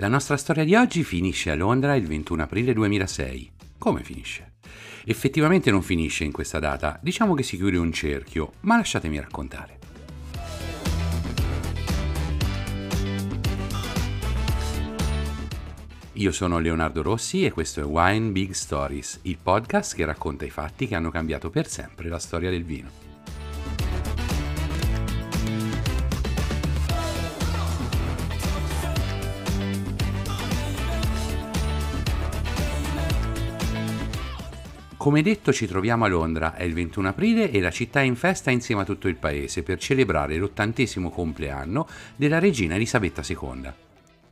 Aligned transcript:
La 0.00 0.06
nostra 0.06 0.36
storia 0.36 0.62
di 0.62 0.76
oggi 0.76 1.02
finisce 1.02 1.50
a 1.50 1.56
Londra 1.56 1.96
il 1.96 2.06
21 2.06 2.44
aprile 2.44 2.72
2006. 2.72 3.50
Come 3.78 4.04
finisce? 4.04 4.52
Effettivamente 5.04 5.72
non 5.72 5.82
finisce 5.82 6.22
in 6.22 6.30
questa 6.30 6.60
data, 6.60 7.00
diciamo 7.02 7.34
che 7.34 7.42
si 7.42 7.56
chiude 7.56 7.78
un 7.78 7.90
cerchio, 7.90 8.52
ma 8.60 8.76
lasciatemi 8.76 9.18
raccontare. 9.18 9.78
Io 16.12 16.30
sono 16.30 16.60
Leonardo 16.60 17.02
Rossi 17.02 17.44
e 17.44 17.50
questo 17.50 17.80
è 17.80 17.84
Wine 17.84 18.30
Big 18.30 18.52
Stories, 18.52 19.18
il 19.22 19.38
podcast 19.42 19.96
che 19.96 20.04
racconta 20.04 20.44
i 20.44 20.50
fatti 20.50 20.86
che 20.86 20.94
hanno 20.94 21.10
cambiato 21.10 21.50
per 21.50 21.66
sempre 21.66 22.08
la 22.08 22.20
storia 22.20 22.50
del 22.50 22.62
vino. 22.62 23.07
Come 34.98 35.22
detto 35.22 35.52
ci 35.52 35.68
troviamo 35.68 36.06
a 36.06 36.08
Londra, 36.08 36.56
è 36.56 36.64
il 36.64 36.74
21 36.74 37.10
aprile 37.10 37.52
e 37.52 37.60
la 37.60 37.70
città 37.70 38.00
è 38.00 38.02
in 38.02 38.16
festa 38.16 38.50
insieme 38.50 38.82
a 38.82 38.84
tutto 38.84 39.06
il 39.06 39.14
paese 39.14 39.62
per 39.62 39.78
celebrare 39.78 40.36
l'ottantesimo 40.36 41.10
compleanno 41.10 41.86
della 42.16 42.40
regina 42.40 42.74
Elisabetta 42.74 43.22
II. 43.24 43.72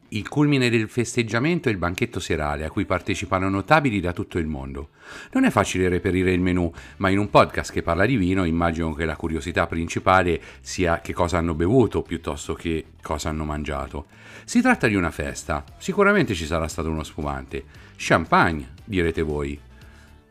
Il 0.08 0.28
culmine 0.28 0.68
del 0.68 0.88
festeggiamento 0.88 1.68
è 1.68 1.72
il 1.72 1.78
banchetto 1.78 2.18
serale 2.18 2.64
a 2.64 2.70
cui 2.70 2.84
partecipano 2.84 3.48
notabili 3.48 4.00
da 4.00 4.12
tutto 4.12 4.38
il 4.38 4.48
mondo. 4.48 4.88
Non 5.34 5.44
è 5.44 5.50
facile 5.50 5.88
reperire 5.88 6.32
il 6.32 6.40
menù, 6.40 6.70
ma 6.96 7.10
in 7.10 7.18
un 7.18 7.30
podcast 7.30 7.70
che 7.70 7.82
parla 7.82 8.04
di 8.04 8.16
vino 8.16 8.42
immagino 8.44 8.92
che 8.92 9.04
la 9.04 9.14
curiosità 9.14 9.68
principale 9.68 10.40
sia 10.62 11.00
che 11.00 11.12
cosa 11.12 11.38
hanno 11.38 11.54
bevuto 11.54 12.02
piuttosto 12.02 12.54
che 12.54 12.86
cosa 13.02 13.28
hanno 13.28 13.44
mangiato. 13.44 14.06
Si 14.44 14.60
tratta 14.60 14.88
di 14.88 14.96
una 14.96 15.12
festa, 15.12 15.64
sicuramente 15.78 16.34
ci 16.34 16.44
sarà 16.44 16.66
stato 16.66 16.90
uno 16.90 17.04
spumante. 17.04 17.62
Champagne, 17.94 18.72
direte 18.84 19.22
voi. 19.22 19.65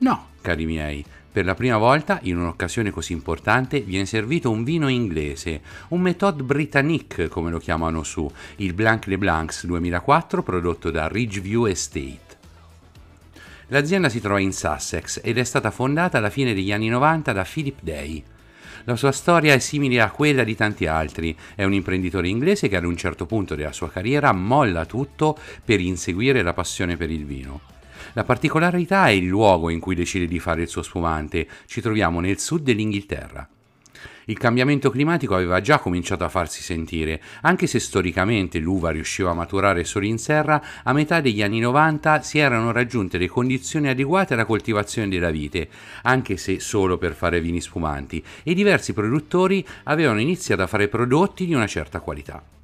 No, 0.05 0.27
cari 0.39 0.67
miei, 0.67 1.03
per 1.31 1.45
la 1.45 1.55
prima 1.55 1.77
volta 1.77 2.19
in 2.21 2.37
un'occasione 2.37 2.91
così 2.91 3.11
importante 3.11 3.79
viene 3.79 4.05
servito 4.05 4.51
un 4.51 4.63
vino 4.63 4.87
inglese, 4.87 5.61
un 5.87 6.01
Méthode 6.01 6.43
Britannique 6.43 7.27
come 7.27 7.49
lo 7.49 7.57
chiamano 7.57 8.03
su, 8.03 8.31
il 8.57 8.75
Blanc 8.75 9.07
Le 9.07 9.17
Blancs 9.17 9.65
2004 9.65 10.43
prodotto 10.43 10.91
da 10.91 11.07
Ridgeview 11.07 11.65
Estate. 11.65 12.37
L'azienda 13.69 14.07
si 14.07 14.21
trova 14.21 14.39
in 14.39 14.53
Sussex 14.53 15.21
ed 15.23 15.39
è 15.39 15.43
stata 15.43 15.71
fondata 15.71 16.19
alla 16.19 16.29
fine 16.29 16.53
degli 16.53 16.71
anni 16.71 16.89
90 16.89 17.33
da 17.33 17.43
Philip 17.43 17.79
Day. 17.81 18.23
La 18.83 18.95
sua 18.95 19.11
storia 19.11 19.55
è 19.55 19.59
simile 19.59 20.01
a 20.01 20.11
quella 20.11 20.43
di 20.43 20.55
tanti 20.55 20.85
altri. 20.85 21.35
È 21.55 21.63
un 21.63 21.73
imprenditore 21.73 22.27
inglese 22.27 22.67
che 22.67 22.75
ad 22.75 22.85
un 22.85 22.95
certo 22.95 23.25
punto 23.25 23.55
della 23.55 23.73
sua 23.73 23.89
carriera 23.89 24.31
molla 24.33 24.85
tutto 24.85 25.35
per 25.65 25.79
inseguire 25.79 26.43
la 26.43 26.53
passione 26.53 26.95
per 26.95 27.09
il 27.09 27.25
vino. 27.25 27.73
La 28.13 28.23
particolarità 28.23 29.07
è 29.07 29.11
il 29.11 29.25
luogo 29.25 29.69
in 29.69 29.79
cui 29.79 29.95
decide 29.95 30.27
di 30.27 30.39
fare 30.39 30.61
il 30.61 30.67
suo 30.67 30.81
spumante. 30.81 31.47
Ci 31.65 31.81
troviamo 31.81 32.19
nel 32.19 32.39
sud 32.39 32.63
dell'Inghilterra. 32.63 33.47
Il 34.27 34.39
cambiamento 34.39 34.89
climatico 34.89 35.35
aveva 35.35 35.61
già 35.61 35.77
cominciato 35.77 36.23
a 36.23 36.29
farsi 36.29 36.63
sentire, 36.63 37.21
anche 37.41 37.67
se 37.67 37.79
storicamente 37.79 38.57
l'uva 38.57 38.89
riusciva 38.89 39.29
a 39.29 39.35
maturare 39.35 39.83
solo 39.83 40.05
in 40.05 40.17
serra, 40.17 40.61
a 40.83 40.93
metà 40.93 41.21
degli 41.21 41.43
anni 41.43 41.59
90 41.59 42.21
si 42.23 42.39
erano 42.39 42.71
raggiunte 42.71 43.19
le 43.19 43.27
condizioni 43.27 43.87
adeguate 43.87 44.33
alla 44.33 44.45
coltivazione 44.45 45.09
della 45.09 45.29
vite, 45.29 45.69
anche 46.03 46.37
se 46.37 46.59
solo 46.59 46.97
per 46.97 47.13
fare 47.13 47.39
vini 47.39 47.61
spumanti, 47.61 48.23
e 48.41 48.55
diversi 48.55 48.93
produttori 48.93 49.65
avevano 49.83 50.19
iniziato 50.19 50.63
a 50.63 50.67
fare 50.67 50.87
prodotti 50.87 51.45
di 51.45 51.53
una 51.53 51.67
certa 51.67 51.99
qualità. 51.99 52.54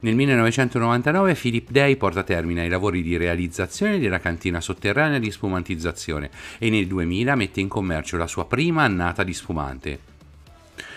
Nel 0.00 0.14
1999 0.14 1.34
Philip 1.34 1.70
Day 1.70 1.96
porta 1.96 2.20
a 2.20 2.24
termine 2.24 2.64
i 2.64 2.68
lavori 2.68 3.02
di 3.02 3.16
realizzazione 3.16 3.98
della 3.98 4.20
cantina 4.20 4.60
sotterranea 4.60 5.18
di 5.18 5.30
spumantizzazione 5.30 6.30
e 6.58 6.70
nel 6.70 6.86
2000 6.86 7.34
mette 7.34 7.60
in 7.60 7.68
commercio 7.68 8.16
la 8.16 8.26
sua 8.26 8.46
prima 8.46 8.82
annata 8.82 9.24
di 9.24 9.34
spumante. 9.34 9.98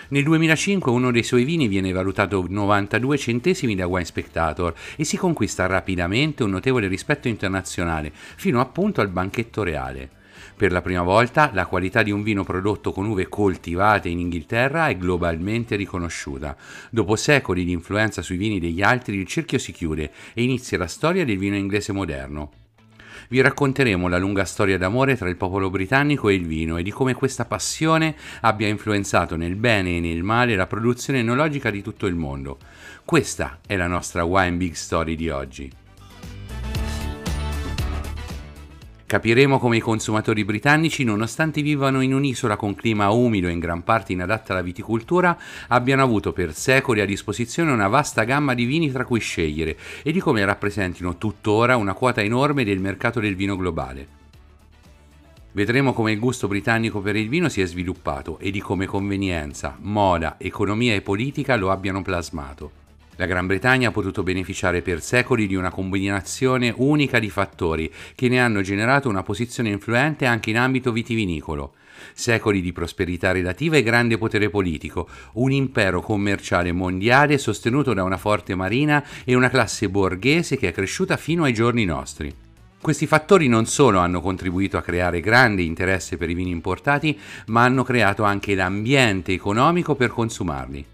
Nel 0.08 0.24
2005 0.24 0.92
uno 0.92 1.10
dei 1.10 1.22
suoi 1.22 1.44
vini 1.44 1.68
viene 1.68 1.90
valutato 1.90 2.44
92 2.46 3.16
centesimi 3.16 3.74
da 3.74 3.86
Wine 3.86 4.04
Spectator 4.04 4.74
e 4.94 5.04
si 5.04 5.16
conquista 5.16 5.66
rapidamente 5.66 6.42
un 6.42 6.50
notevole 6.50 6.86
rispetto 6.86 7.28
internazionale, 7.28 8.12
fino 8.12 8.60
appunto 8.60 9.00
al 9.00 9.08
banchetto 9.08 9.62
reale. 9.62 10.20
Per 10.56 10.70
la 10.70 10.82
prima 10.82 11.02
volta 11.02 11.50
la 11.52 11.66
qualità 11.66 12.02
di 12.02 12.10
un 12.10 12.22
vino 12.22 12.44
prodotto 12.44 12.92
con 12.92 13.06
uve 13.06 13.28
coltivate 13.28 14.08
in 14.08 14.18
Inghilterra 14.18 14.88
è 14.88 14.96
globalmente 14.96 15.76
riconosciuta. 15.76 16.56
Dopo 16.90 17.16
secoli 17.16 17.64
di 17.64 17.72
influenza 17.72 18.22
sui 18.22 18.36
vini 18.36 18.60
degli 18.60 18.82
altri 18.82 19.16
il 19.16 19.26
cerchio 19.26 19.58
si 19.58 19.72
chiude 19.72 20.12
e 20.34 20.42
inizia 20.42 20.78
la 20.78 20.86
storia 20.86 21.24
del 21.24 21.38
vino 21.38 21.56
inglese 21.56 21.92
moderno. 21.92 22.52
Vi 23.28 23.40
racconteremo 23.40 24.08
la 24.08 24.18
lunga 24.18 24.44
storia 24.44 24.76
d'amore 24.76 25.16
tra 25.16 25.28
il 25.28 25.36
popolo 25.36 25.70
britannico 25.70 26.28
e 26.28 26.34
il 26.34 26.46
vino 26.46 26.76
e 26.76 26.82
di 26.82 26.90
come 26.90 27.14
questa 27.14 27.44
passione 27.44 28.14
abbia 28.42 28.68
influenzato 28.68 29.36
nel 29.36 29.56
bene 29.56 29.96
e 29.96 30.00
nel 30.00 30.22
male 30.22 30.54
la 30.54 30.66
produzione 30.66 31.20
enologica 31.20 31.70
di 31.70 31.82
tutto 31.82 32.06
il 32.06 32.14
mondo. 32.14 32.58
Questa 33.04 33.60
è 33.66 33.76
la 33.76 33.86
nostra 33.86 34.24
Wine 34.24 34.56
Big 34.56 34.74
Story 34.74 35.14
di 35.14 35.30
oggi. 35.30 35.81
Capiremo 39.12 39.58
come 39.58 39.76
i 39.76 39.80
consumatori 39.80 40.42
britannici, 40.42 41.04
nonostante 41.04 41.60
vivano 41.60 42.00
in 42.00 42.14
un'isola 42.14 42.56
con 42.56 42.74
clima 42.74 43.10
umido 43.10 43.46
e 43.46 43.50
in 43.50 43.58
gran 43.58 43.84
parte 43.84 44.14
inadatta 44.14 44.54
alla 44.54 44.62
viticoltura, 44.62 45.36
abbiano 45.68 46.02
avuto 46.02 46.32
per 46.32 46.54
secoli 46.54 47.02
a 47.02 47.04
disposizione 47.04 47.72
una 47.72 47.88
vasta 47.88 48.24
gamma 48.24 48.54
di 48.54 48.64
vini 48.64 48.90
tra 48.90 49.04
cui 49.04 49.20
scegliere 49.20 49.76
e 50.02 50.12
di 50.12 50.18
come 50.18 50.42
rappresentino 50.42 51.18
tuttora 51.18 51.76
una 51.76 51.92
quota 51.92 52.22
enorme 52.22 52.64
del 52.64 52.80
mercato 52.80 53.20
del 53.20 53.36
vino 53.36 53.54
globale. 53.54 54.08
Vedremo 55.52 55.92
come 55.92 56.12
il 56.12 56.18
gusto 56.18 56.48
britannico 56.48 57.02
per 57.02 57.14
il 57.14 57.28
vino 57.28 57.50
si 57.50 57.60
è 57.60 57.66
sviluppato 57.66 58.38
e 58.38 58.50
di 58.50 58.60
come 58.60 58.86
convenienza, 58.86 59.76
moda, 59.78 60.36
economia 60.38 60.94
e 60.94 61.02
politica 61.02 61.56
lo 61.56 61.70
abbiano 61.70 62.00
plasmato. 62.00 62.80
La 63.16 63.26
Gran 63.26 63.46
Bretagna 63.46 63.88
ha 63.88 63.92
potuto 63.92 64.22
beneficiare 64.22 64.80
per 64.80 65.02
secoli 65.02 65.46
di 65.46 65.54
una 65.54 65.70
combinazione 65.70 66.72
unica 66.74 67.18
di 67.18 67.28
fattori 67.28 67.92
che 68.14 68.28
ne 68.28 68.40
hanno 68.40 68.62
generato 68.62 69.10
una 69.10 69.22
posizione 69.22 69.68
influente 69.68 70.24
anche 70.24 70.48
in 70.48 70.56
ambito 70.56 70.92
vitivinicolo. 70.92 71.74
Secoli 72.14 72.62
di 72.62 72.72
prosperità 72.72 73.30
relativa 73.30 73.76
e 73.76 73.82
grande 73.82 74.16
potere 74.16 74.48
politico, 74.48 75.08
un 75.34 75.52
impero 75.52 76.00
commerciale 76.00 76.72
mondiale 76.72 77.36
sostenuto 77.36 77.92
da 77.92 78.02
una 78.02 78.16
forte 78.16 78.54
marina 78.54 79.04
e 79.24 79.34
una 79.34 79.50
classe 79.50 79.90
borghese 79.90 80.56
che 80.56 80.68
è 80.68 80.72
cresciuta 80.72 81.18
fino 81.18 81.44
ai 81.44 81.52
giorni 81.52 81.84
nostri. 81.84 82.34
Questi 82.80 83.06
fattori 83.06 83.46
non 83.46 83.66
solo 83.66 83.98
hanno 83.98 84.22
contribuito 84.22 84.78
a 84.78 84.82
creare 84.82 85.20
grande 85.20 85.62
interesse 85.62 86.16
per 86.16 86.30
i 86.30 86.34
vini 86.34 86.50
importati, 86.50 87.16
ma 87.46 87.62
hanno 87.62 87.84
creato 87.84 88.24
anche 88.24 88.54
l'ambiente 88.54 89.32
economico 89.32 89.94
per 89.94 90.08
consumarli. 90.08 90.84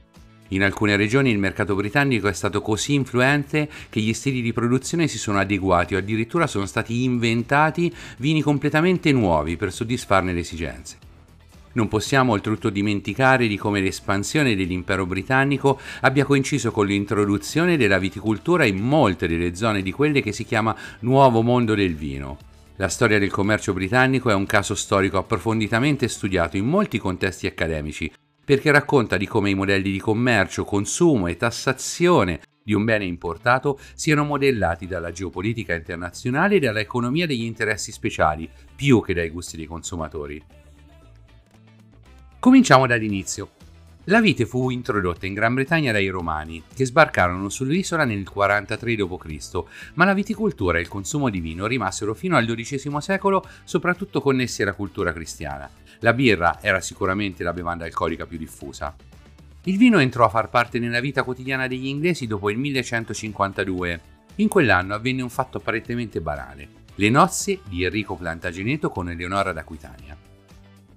In 0.48 0.62
alcune 0.62 0.97
regioni 0.97 1.31
il 1.31 1.38
mercato 1.38 1.75
britannico 1.75 2.26
è 2.26 2.32
stato 2.32 2.62
così 2.62 2.94
influente 2.94 3.69
che 3.91 4.00
gli 4.00 4.14
stili 4.14 4.41
di 4.41 4.54
produzione 4.54 5.06
si 5.06 5.19
sono 5.19 5.38
adeguati 5.38 5.94
o 5.94 5.98
addirittura 5.98 6.47
sono 6.47 6.64
stati 6.64 7.04
inventati 7.04 7.94
vini 8.16 8.41
completamente 8.41 9.12
nuovi 9.12 9.56
per 9.56 9.72
soddisfarne 9.72 10.32
le 10.32 10.41
esigenze. 10.41 10.97
Non 11.72 11.88
possiamo 11.88 12.32
oltretutto 12.32 12.70
dimenticare 12.70 13.47
di 13.47 13.59
come 13.59 13.81
l'espansione 13.81 14.56
dell'impero 14.56 15.04
britannico 15.04 15.78
abbia 16.00 16.25
coinciso 16.25 16.70
con 16.72 16.86
l'introduzione 16.86 17.76
della 17.76 17.98
viticoltura 17.98 18.65
in 18.65 18.78
molte 18.78 19.28
delle 19.28 19.54
zone 19.54 19.82
di 19.82 19.92
quelle 19.92 20.22
che 20.22 20.32
si 20.32 20.44
chiama 20.44 20.75
Nuovo 21.00 21.42
Mondo 21.42 21.75
del 21.75 21.94
Vino. 21.94 22.38
La 22.76 22.88
storia 22.88 23.19
del 23.19 23.30
commercio 23.30 23.75
britannico 23.75 24.30
è 24.30 24.34
un 24.34 24.47
caso 24.47 24.75
storico 24.75 25.19
approfonditamente 25.19 26.09
studiato 26.09 26.56
in 26.56 26.65
molti 26.65 26.98
contesti 26.98 27.47
accademici, 27.47 28.10
perché 28.48 28.70
racconta 28.70 29.19
di 29.19 29.26
come 29.26 29.50
i 29.50 29.54
modelli 29.54 29.91
di 29.91 30.00
commercio, 30.00 30.65
consumo 30.65 31.27
e 31.27 31.36
tassazione 31.36 32.41
di 32.62 32.72
un 32.72 32.83
bene 32.83 33.04
importato 33.04 33.78
siano 33.92 34.24
modellati 34.24 34.86
dalla 34.86 35.12
geopolitica 35.12 35.74
internazionale 35.74 36.54
e 36.54 36.59
dall'economia 36.59 37.27
degli 37.27 37.42
interessi 37.42 37.92
speciali, 37.92 38.48
più 38.74 39.03
che 39.03 39.12
dai 39.12 39.28
gusti 39.28 39.59
dei 39.59 39.66
consumatori. 39.66 40.42
Cominciamo 42.39 42.86
dall'inizio. 42.86 43.50
La 44.04 44.22
vite 44.22 44.47
fu 44.47 44.71
introdotta 44.71 45.27
in 45.27 45.34
Gran 45.34 45.53
Bretagna 45.53 45.92
dai 45.92 46.09
Romani, 46.09 46.62
che 46.74 46.86
sbarcarono 46.86 47.51
sull'isola 47.51 48.06
nel 48.06 48.27
43 48.27 48.97
d.C., 48.97 49.62
ma 49.92 50.06
la 50.06 50.15
viticoltura 50.15 50.78
e 50.78 50.80
il 50.80 50.89
consumo 50.89 51.28
di 51.28 51.41
vino 51.41 51.66
rimasero 51.66 52.15
fino 52.15 52.39
al 52.39 52.47
XII 52.47 52.98
secolo 53.01 53.47
soprattutto 53.65 54.22
connessi 54.22 54.62
alla 54.62 54.72
cultura 54.72 55.12
cristiana. 55.12 55.71
La 56.00 56.12
birra 56.12 56.59
era 56.60 56.80
sicuramente 56.80 57.42
la 57.42 57.53
bevanda 57.53 57.84
alcolica 57.84 58.27
più 58.27 58.39
diffusa. 58.39 58.95
Il 59.65 59.77
vino 59.77 59.98
entrò 59.98 60.24
a 60.24 60.30
far 60.30 60.48
parte 60.48 60.78
nella 60.78 61.00
vita 61.00 61.24
quotidiana 61.24 61.66
degli 61.66 61.86
inglesi 61.86 62.27
dopo 62.27 62.50
il 62.50 62.59
1152. 62.59 64.00
In 64.36 64.48
quell'anno 64.48 64.95
avvenne 64.95 65.22
un 65.22 65.28
fatto 65.28 65.59
apparentemente 65.59 66.21
banale, 66.21 66.68
le 66.95 67.10
nozze 67.10 67.60
di 67.68 67.84
Enrico 67.84 68.15
Plantageneto 68.15 68.89
con 68.89 69.10
Eleonora 69.10 69.53
d'Aquitania. 69.53 70.16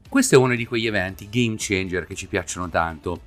Questo 0.08 0.36
è 0.36 0.38
uno 0.38 0.56
di 0.56 0.66
quegli 0.66 0.88
eventi 0.88 1.28
game 1.30 1.56
changer 1.58 2.06
che 2.06 2.16
ci 2.16 2.28
piacciono 2.28 2.70
tanto. 2.70 3.22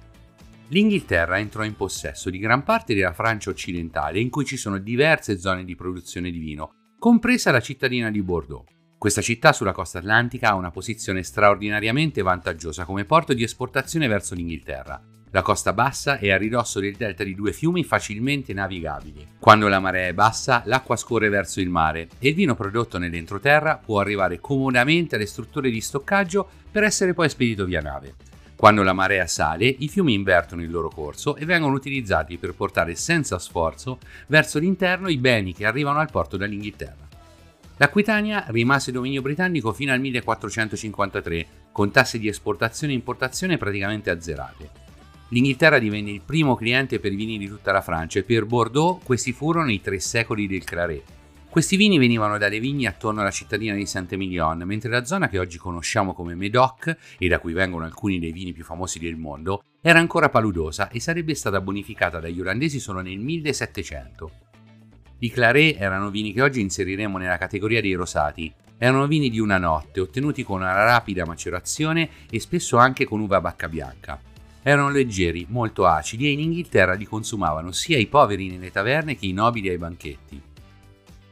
L'Inghilterra 0.68 1.38
entrò 1.38 1.64
in 1.64 1.76
possesso 1.76 2.30
di 2.30 2.38
gran 2.38 2.62
parte 2.62 2.94
della 2.94 3.12
Francia 3.12 3.50
occidentale, 3.50 4.20
in 4.20 4.30
cui 4.30 4.44
ci 4.44 4.56
sono 4.56 4.78
diverse 4.78 5.38
zone 5.38 5.64
di 5.64 5.74
produzione 5.74 6.30
di 6.30 6.38
vino, 6.38 6.74
compresa 6.98 7.50
la 7.50 7.60
cittadina 7.60 8.10
di 8.10 8.22
Bordeaux. 8.22 8.64
Questa 9.04 9.20
città 9.20 9.52
sulla 9.52 9.72
costa 9.72 9.98
atlantica 9.98 10.48
ha 10.48 10.54
una 10.54 10.70
posizione 10.70 11.22
straordinariamente 11.22 12.22
vantaggiosa 12.22 12.86
come 12.86 13.04
porto 13.04 13.34
di 13.34 13.42
esportazione 13.42 14.08
verso 14.08 14.34
l'Inghilterra. 14.34 14.98
La 15.30 15.42
costa 15.42 15.74
bassa 15.74 16.16
è 16.16 16.30
a 16.30 16.38
ridosso 16.38 16.80
del 16.80 16.96
delta 16.96 17.22
di 17.22 17.34
due 17.34 17.52
fiumi 17.52 17.84
facilmente 17.84 18.54
navigabili. 18.54 19.32
Quando 19.38 19.68
la 19.68 19.78
marea 19.78 20.06
è 20.06 20.14
bassa, 20.14 20.62
l'acqua 20.64 20.96
scorre 20.96 21.28
verso 21.28 21.60
il 21.60 21.68
mare 21.68 22.08
e 22.18 22.28
il 22.28 22.34
vino 22.34 22.54
prodotto 22.54 22.96
nell'entroterra 22.96 23.76
può 23.76 24.00
arrivare 24.00 24.40
comodamente 24.40 25.16
alle 25.16 25.26
strutture 25.26 25.68
di 25.68 25.82
stoccaggio 25.82 26.48
per 26.70 26.84
essere 26.84 27.12
poi 27.12 27.28
spedito 27.28 27.66
via 27.66 27.82
nave. 27.82 28.14
Quando 28.56 28.82
la 28.82 28.94
marea 28.94 29.26
sale, 29.26 29.66
i 29.66 29.88
fiumi 29.88 30.14
invertono 30.14 30.62
il 30.62 30.70
loro 30.70 30.88
corso 30.88 31.36
e 31.36 31.44
vengono 31.44 31.74
utilizzati 31.74 32.38
per 32.38 32.54
portare 32.54 32.94
senza 32.94 33.38
sforzo 33.38 33.98
verso 34.28 34.58
l'interno 34.58 35.10
i 35.10 35.18
beni 35.18 35.52
che 35.52 35.66
arrivano 35.66 35.98
al 35.98 36.10
porto 36.10 36.38
dall'Inghilterra. 36.38 37.03
L'Aquitania 37.76 38.44
rimase 38.48 38.92
dominio 38.92 39.20
britannico 39.20 39.72
fino 39.72 39.92
al 39.92 39.98
1453, 39.98 41.46
con 41.72 41.90
tasse 41.90 42.20
di 42.20 42.28
esportazione 42.28 42.92
e 42.92 42.96
importazione 42.96 43.56
praticamente 43.56 44.10
azzerate. 44.10 44.70
L'Inghilterra 45.30 45.80
divenne 45.80 46.12
il 46.12 46.20
primo 46.24 46.54
cliente 46.54 47.00
per 47.00 47.12
i 47.12 47.16
vini 47.16 47.36
di 47.36 47.48
tutta 47.48 47.72
la 47.72 47.80
Francia 47.80 48.20
e 48.20 48.22
per 48.22 48.44
Bordeaux 48.44 49.02
questi 49.02 49.32
furono 49.32 49.72
i 49.72 49.80
tre 49.80 49.98
secoli 49.98 50.46
del 50.46 50.62
Claret. 50.62 51.02
Questi 51.50 51.76
vini 51.76 51.98
venivano 51.98 52.38
dalle 52.38 52.60
vigne 52.60 52.86
attorno 52.86 53.20
alla 53.20 53.30
cittadina 53.32 53.74
di 53.74 53.86
Saint-Emilion, 53.86 54.58
mentre 54.64 54.90
la 54.90 55.04
zona 55.04 55.28
che 55.28 55.40
oggi 55.40 55.58
conosciamo 55.58 56.12
come 56.12 56.36
Médoc, 56.36 56.96
e 57.18 57.28
da 57.28 57.40
cui 57.40 57.52
vengono 57.52 57.84
alcuni 57.84 58.20
dei 58.20 58.32
vini 58.32 58.52
più 58.52 58.62
famosi 58.62 59.00
del 59.00 59.16
mondo, 59.16 59.62
era 59.80 59.98
ancora 59.98 60.28
paludosa 60.28 60.88
e 60.88 61.00
sarebbe 61.00 61.34
stata 61.34 61.60
bonificata 61.60 62.20
dagli 62.20 62.40
olandesi 62.40 62.78
solo 62.78 63.00
nel 63.00 63.18
1700. 63.18 64.43
I 65.18 65.30
Claret 65.30 65.80
erano 65.80 66.10
vini 66.10 66.32
che 66.32 66.42
oggi 66.42 66.60
inseriremo 66.60 67.18
nella 67.18 67.38
categoria 67.38 67.80
dei 67.80 67.94
rosati. 67.94 68.52
Erano 68.76 69.06
vini 69.06 69.30
di 69.30 69.38
una 69.38 69.58
notte, 69.58 70.00
ottenuti 70.00 70.42
con 70.42 70.60
una 70.60 70.72
rapida 70.84 71.24
macerazione 71.24 72.08
e 72.28 72.40
spesso 72.40 72.76
anche 72.76 73.04
con 73.04 73.20
uva 73.20 73.40
bacca 73.40 73.68
bianca. 73.68 74.20
Erano 74.62 74.90
leggeri, 74.90 75.46
molto 75.48 75.86
acidi 75.86 76.26
e 76.26 76.30
in 76.32 76.40
Inghilterra 76.40 76.94
li 76.94 77.04
consumavano 77.04 77.70
sia 77.70 77.98
i 77.98 78.06
poveri 78.06 78.48
nelle 78.48 78.70
taverne 78.70 79.16
che 79.16 79.26
i 79.26 79.32
nobili 79.32 79.68
ai 79.68 79.78
banchetti. 79.78 80.40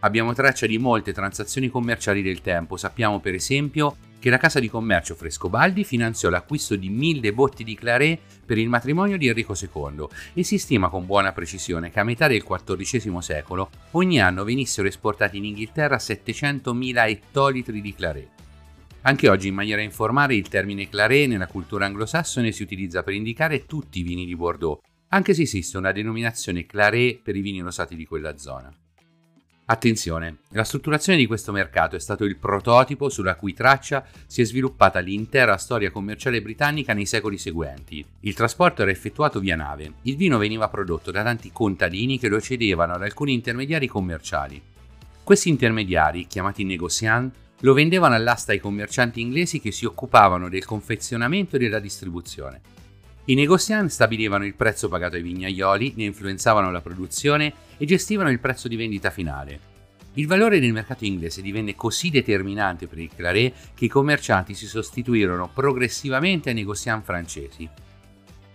Abbiamo 0.05 0.33
traccia 0.33 0.67
di 0.67 0.79
molte 0.79 1.13
transazioni 1.13 1.69
commerciali 1.69 2.23
del 2.23 2.41
tempo, 2.41 2.77
sappiamo 2.77 3.21
per 3.21 3.35
esempio 3.35 3.97
che 4.19 4.31
la 4.31 4.37
casa 4.37 4.59
di 4.59 4.69
commercio 4.69 5.15
Frescobaldi 5.15 5.85
finanziò 5.85 6.29
l'acquisto 6.29 6.75
di 6.75 6.89
mille 6.89 7.33
botti 7.33 7.63
di 7.63 7.77
Claret 7.77 8.19
per 8.45 8.59
il 8.59 8.69
matrimonio 8.69 9.17
di 9.17 9.29
Enrico 9.29 9.55
II 9.55 10.07
e 10.35 10.43
si 10.43 10.59
stima 10.59 10.89
con 10.89 11.07
buona 11.07 11.31
precisione 11.31 11.91
che 11.91 12.01
a 12.01 12.05
metà 12.05 12.27
del 12.27 12.43
XIV 12.43 13.19
secolo 13.19 13.71
ogni 13.93 14.21
anno 14.21 14.43
venissero 14.43 14.89
esportati 14.89 15.37
in 15.37 15.45
Inghilterra 15.45 15.97
700.000 15.97 17.09
ettolitri 17.09 17.81
di 17.81 17.95
Claret. 17.95 18.29
Anche 19.03 19.29
oggi 19.29 19.49
in 19.49 19.55
maniera 19.55 19.83
informale 19.83 20.35
il 20.35 20.49
termine 20.49 20.89
Claret 20.89 21.29
nella 21.29 21.47
cultura 21.47 21.87
anglosassone 21.87 22.51
si 22.51 22.65
utilizza 22.65 23.05
per 23.05 23.15
indicare 23.15 23.67
tutti 23.67 24.01
i 24.01 24.03
vini 24.03 24.27
di 24.27 24.35
Bordeaux, 24.35 24.81
anche 25.11 25.33
se 25.33 25.43
esiste 25.43 25.79
una 25.79 25.93
denominazione 25.93 26.67
Claret 26.67 27.21
per 27.23 27.37
i 27.37 27.41
vini 27.41 27.61
rosati 27.61 27.95
di 27.95 28.05
quella 28.05 28.37
zona. 28.37 28.82
Attenzione, 29.65 30.39
la 30.51 30.65
strutturazione 30.65 31.19
di 31.19 31.27
questo 31.27 31.53
mercato 31.53 31.95
è 31.95 32.01
stato 32.01 32.25
il 32.25 32.37
prototipo 32.37 33.09
sulla 33.09 33.37
cui 33.37 33.55
traccia 33.55 34.05
si 34.27 34.43
è 34.43 34.45
sviluppata 34.45 34.99
l'intera 34.99 35.57
storia 35.57 35.93
commerciale 35.93 36.43
britannica 36.43 36.93
nei 36.93 37.07
secoli 37.07 37.39
seguenti. 37.39 38.05
Il 38.21 38.35
trasporto 38.35 38.83
era 38.83 38.91
effettuato 38.91 39.39
via 39.39 39.55
nave, 39.55 39.93
il 40.03 40.17
vino 40.17 40.37
veniva 40.37 40.69
prodotto 40.69 41.13
da 41.13 41.23
tanti 41.23 41.53
contadini 41.53 42.19
che 42.19 42.29
lo 42.29 42.41
cedevano 42.41 42.95
ad 42.95 43.03
alcuni 43.03 43.35
intermediari 43.35 43.87
commerciali. 43.87 44.61
Questi 45.23 45.49
intermediari, 45.49 46.27
chiamati 46.27 46.65
negociant, 46.65 47.33
lo 47.61 47.73
vendevano 47.73 48.17
all'asta 48.17 48.51
ai 48.51 48.59
commercianti 48.59 49.21
inglesi 49.21 49.61
che 49.61 49.71
si 49.71 49.85
occupavano 49.85 50.49
del 50.49 50.65
confezionamento 50.65 51.55
e 51.55 51.61
della 51.61 51.79
distribuzione. 51.79 52.72
I 53.25 53.35
negoziant 53.35 53.89
stabilivano 53.89 54.45
il 54.45 54.55
prezzo 54.55 54.89
pagato 54.89 55.15
ai 55.15 55.23
vignaioli, 55.23 55.95
ne 55.97 56.05
influenzavano 56.05 56.73
la 56.73 56.81
produzione 56.81 57.55
e 57.77 57.87
gestivano 57.87 58.31
il 58.31 58.41
prezzo 58.41 58.67
di 58.67 58.75
vendita 58.75 59.11
finale. 59.11 59.71
Il 60.15 60.27
valore 60.27 60.59
del 60.59 60.73
mercato 60.73 61.05
inglese 61.05 61.41
divenne 61.41 61.77
così 61.77 62.11
determinante 62.11 62.89
per 62.89 62.99
il 62.99 63.11
Claret 63.15 63.55
che 63.75 63.85
i 63.85 63.89
commercianti 63.89 64.55
si 64.55 64.67
sostituirono 64.67 65.49
progressivamente 65.55 66.49
ai 66.49 66.57
negoziant 66.57 67.05
francesi. 67.05 67.69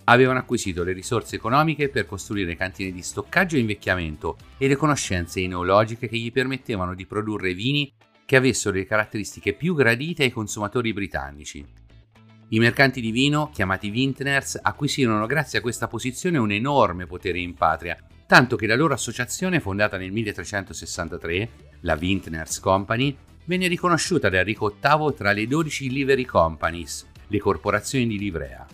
Avevano 0.03 0.39
acquisito 0.39 0.83
le 0.83 0.91
risorse 0.91 1.37
economiche 1.37 1.87
per 1.87 2.05
costruire 2.05 2.57
cantine 2.57 2.91
di 2.91 3.01
stoccaggio 3.01 3.55
e 3.55 3.59
invecchiamento 3.59 4.37
e 4.57 4.67
le 4.67 4.75
conoscenze 4.75 5.39
enologiche 5.39 6.09
che 6.09 6.17
gli 6.17 6.31
permettevano 6.31 6.93
di 6.93 7.05
produrre 7.05 7.53
vini 7.53 7.89
che 8.25 8.35
avessero 8.35 8.75
le 8.75 8.85
caratteristiche 8.85 9.53
più 9.53 9.73
gradite 9.73 10.23
ai 10.23 10.31
consumatori 10.31 10.91
britannici. 10.91 11.65
I 12.49 12.59
mercanti 12.59 13.01
di 13.01 13.11
vino, 13.11 13.49
chiamati 13.53 13.89
vintners, 13.89 14.57
acquisirono 14.61 15.25
grazie 15.25 15.59
a 15.59 15.61
questa 15.61 15.89
posizione 15.89 16.37
un 16.37 16.49
enorme 16.49 17.05
potere 17.05 17.39
in 17.39 17.53
patria, 17.55 17.97
tanto 18.25 18.55
che 18.55 18.67
la 18.67 18.77
loro 18.77 18.93
associazione, 18.93 19.59
fondata 19.59 19.97
nel 19.97 20.13
1363, 20.13 21.49
la 21.81 21.97
Vintners 21.97 22.61
Company, 22.61 23.13
venne 23.43 23.67
riconosciuta 23.67 24.29
da 24.29 24.37
Enrico 24.39 24.77
VIII 24.81 25.13
tra 25.13 25.33
le 25.33 25.45
12 25.45 25.89
livery 25.89 26.23
companies, 26.23 27.05
le 27.27 27.37
corporazioni 27.37 28.07
di 28.07 28.17
livrea. 28.17 28.65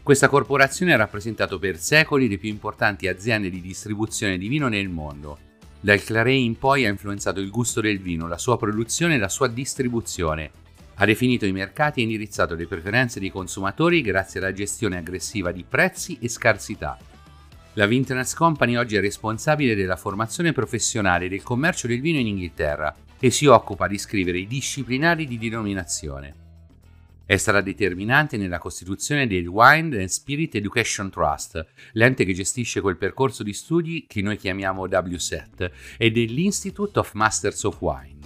Questa 0.00 0.28
corporazione 0.28 0.92
ha 0.92 0.96
rappresentato 0.96 1.58
per 1.58 1.76
secoli 1.76 2.28
le 2.28 2.38
più 2.38 2.48
importanti 2.48 3.08
aziende 3.08 3.50
di 3.50 3.60
distribuzione 3.60 4.38
di 4.38 4.46
vino 4.46 4.68
nel 4.68 4.88
mondo. 4.88 5.38
Dal 5.80 6.02
Claret 6.04 6.38
in 6.38 6.56
poi 6.56 6.86
ha 6.86 6.88
influenzato 6.88 7.40
il 7.40 7.50
gusto 7.50 7.80
del 7.80 7.98
vino, 7.98 8.28
la 8.28 8.38
sua 8.38 8.56
produzione 8.56 9.16
e 9.16 9.18
la 9.18 9.28
sua 9.28 9.48
distribuzione, 9.48 10.52
ha 11.00 11.04
definito 11.04 11.46
i 11.46 11.52
mercati 11.52 12.00
e 12.00 12.02
indirizzato 12.02 12.54
le 12.54 12.66
preferenze 12.66 13.20
dei 13.20 13.30
consumatori 13.30 14.00
grazie 14.02 14.40
alla 14.40 14.52
gestione 14.52 14.96
aggressiva 14.96 15.52
di 15.52 15.64
prezzi 15.66 16.18
e 16.20 16.28
scarsità. 16.28 16.98
La 17.74 17.86
Vintners 17.86 18.34
Company 18.34 18.74
oggi 18.74 18.96
è 18.96 19.00
responsabile 19.00 19.76
della 19.76 19.94
formazione 19.94 20.52
professionale 20.52 21.28
del 21.28 21.44
commercio 21.44 21.86
del 21.86 22.00
vino 22.00 22.18
in 22.18 22.26
Inghilterra 22.26 22.92
e 23.20 23.30
si 23.30 23.46
occupa 23.46 23.86
di 23.86 23.96
scrivere 23.96 24.38
i 24.38 24.48
disciplinari 24.48 25.26
di 25.26 25.38
denominazione. 25.38 26.46
È 27.24 27.36
stata 27.36 27.60
determinante 27.60 28.36
nella 28.36 28.58
costituzione 28.58 29.28
del 29.28 29.46
Wine 29.46 30.00
and 30.00 30.08
Spirit 30.08 30.56
Education 30.56 31.10
Trust, 31.10 31.64
l'ente 31.92 32.24
che 32.24 32.32
gestisce 32.32 32.80
quel 32.80 32.96
percorso 32.96 33.44
di 33.44 33.52
studi 33.52 34.06
che 34.08 34.22
noi 34.22 34.36
chiamiamo 34.36 34.88
WSET, 34.90 35.70
e 35.96 36.10
dell'Institute 36.10 36.98
of 36.98 37.12
Masters 37.12 37.62
of 37.64 37.76
Wine. 37.80 38.17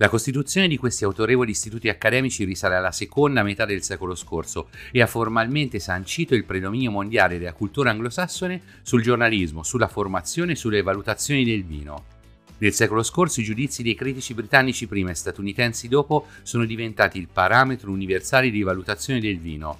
La 0.00 0.08
costituzione 0.08 0.68
di 0.68 0.76
questi 0.76 1.02
autorevoli 1.02 1.50
istituti 1.50 1.88
accademici 1.88 2.44
risale 2.44 2.76
alla 2.76 2.92
seconda 2.92 3.42
metà 3.42 3.64
del 3.64 3.82
secolo 3.82 4.14
scorso 4.14 4.68
e 4.92 5.02
ha 5.02 5.08
formalmente 5.08 5.80
sancito 5.80 6.36
il 6.36 6.44
predominio 6.44 6.92
mondiale 6.92 7.36
della 7.36 7.52
cultura 7.52 7.90
anglosassone 7.90 8.62
sul 8.82 9.02
giornalismo, 9.02 9.64
sulla 9.64 9.88
formazione 9.88 10.52
e 10.52 10.54
sulle 10.54 10.82
valutazioni 10.82 11.44
del 11.44 11.64
vino. 11.64 12.04
Nel 12.58 12.74
secolo 12.74 13.02
scorso 13.02 13.40
i 13.40 13.44
giudizi 13.44 13.82
dei 13.82 13.96
critici 13.96 14.34
britannici 14.34 14.86
prima 14.86 15.10
e 15.10 15.14
statunitensi 15.14 15.88
dopo 15.88 16.26
sono 16.42 16.64
diventati 16.64 17.18
il 17.18 17.26
parametro 17.26 17.90
universale 17.90 18.50
di 18.50 18.62
valutazione 18.62 19.18
del 19.18 19.40
vino. 19.40 19.78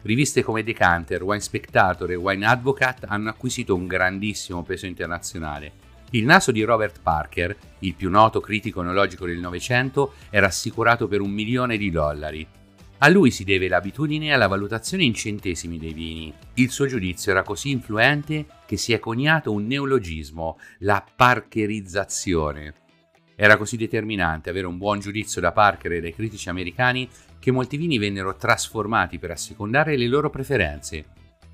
Riviste 0.00 0.42
come 0.42 0.62
Decanter, 0.62 1.22
Wine 1.22 1.40
Spectator 1.40 2.10
e 2.10 2.14
Wine 2.14 2.46
Advocate 2.46 3.04
hanno 3.06 3.28
acquisito 3.28 3.74
un 3.74 3.86
grandissimo 3.86 4.62
peso 4.62 4.86
internazionale 4.86 5.88
il 6.10 6.24
naso 6.24 6.50
di 6.50 6.62
Robert 6.62 7.00
Parker, 7.02 7.56
il 7.80 7.94
più 7.94 8.10
noto 8.10 8.40
critico 8.40 8.80
enologico 8.80 9.26
del 9.26 9.38
Novecento, 9.38 10.14
era 10.30 10.46
assicurato 10.46 11.06
per 11.06 11.20
un 11.20 11.30
milione 11.30 11.76
di 11.76 11.90
dollari. 11.90 12.46
A 13.02 13.08
lui 13.08 13.30
si 13.30 13.44
deve 13.44 13.68
l'abitudine 13.68 14.32
alla 14.34 14.46
valutazione 14.46 15.04
in 15.04 15.14
centesimi 15.14 15.78
dei 15.78 15.94
vini. 15.94 16.34
Il 16.54 16.70
suo 16.70 16.86
giudizio 16.86 17.30
era 17.32 17.42
così 17.42 17.70
influente 17.70 18.44
che 18.66 18.76
si 18.76 18.92
è 18.92 18.98
coniato 18.98 19.52
un 19.52 19.66
neologismo, 19.66 20.58
la 20.80 21.02
parkerizzazione. 21.16 22.74
Era 23.36 23.56
così 23.56 23.78
determinante 23.78 24.50
avere 24.50 24.66
un 24.66 24.76
buon 24.76 25.00
giudizio 25.00 25.40
da 25.40 25.52
Parker 25.52 25.92
e 25.92 26.00
dai 26.00 26.14
critici 26.14 26.50
americani 26.50 27.08
che 27.38 27.50
molti 27.50 27.78
vini 27.78 27.96
vennero 27.96 28.36
trasformati 28.36 29.18
per 29.18 29.30
assecondare 29.30 29.96
le 29.96 30.06
loro 30.06 30.28
preferenze. 30.28 31.06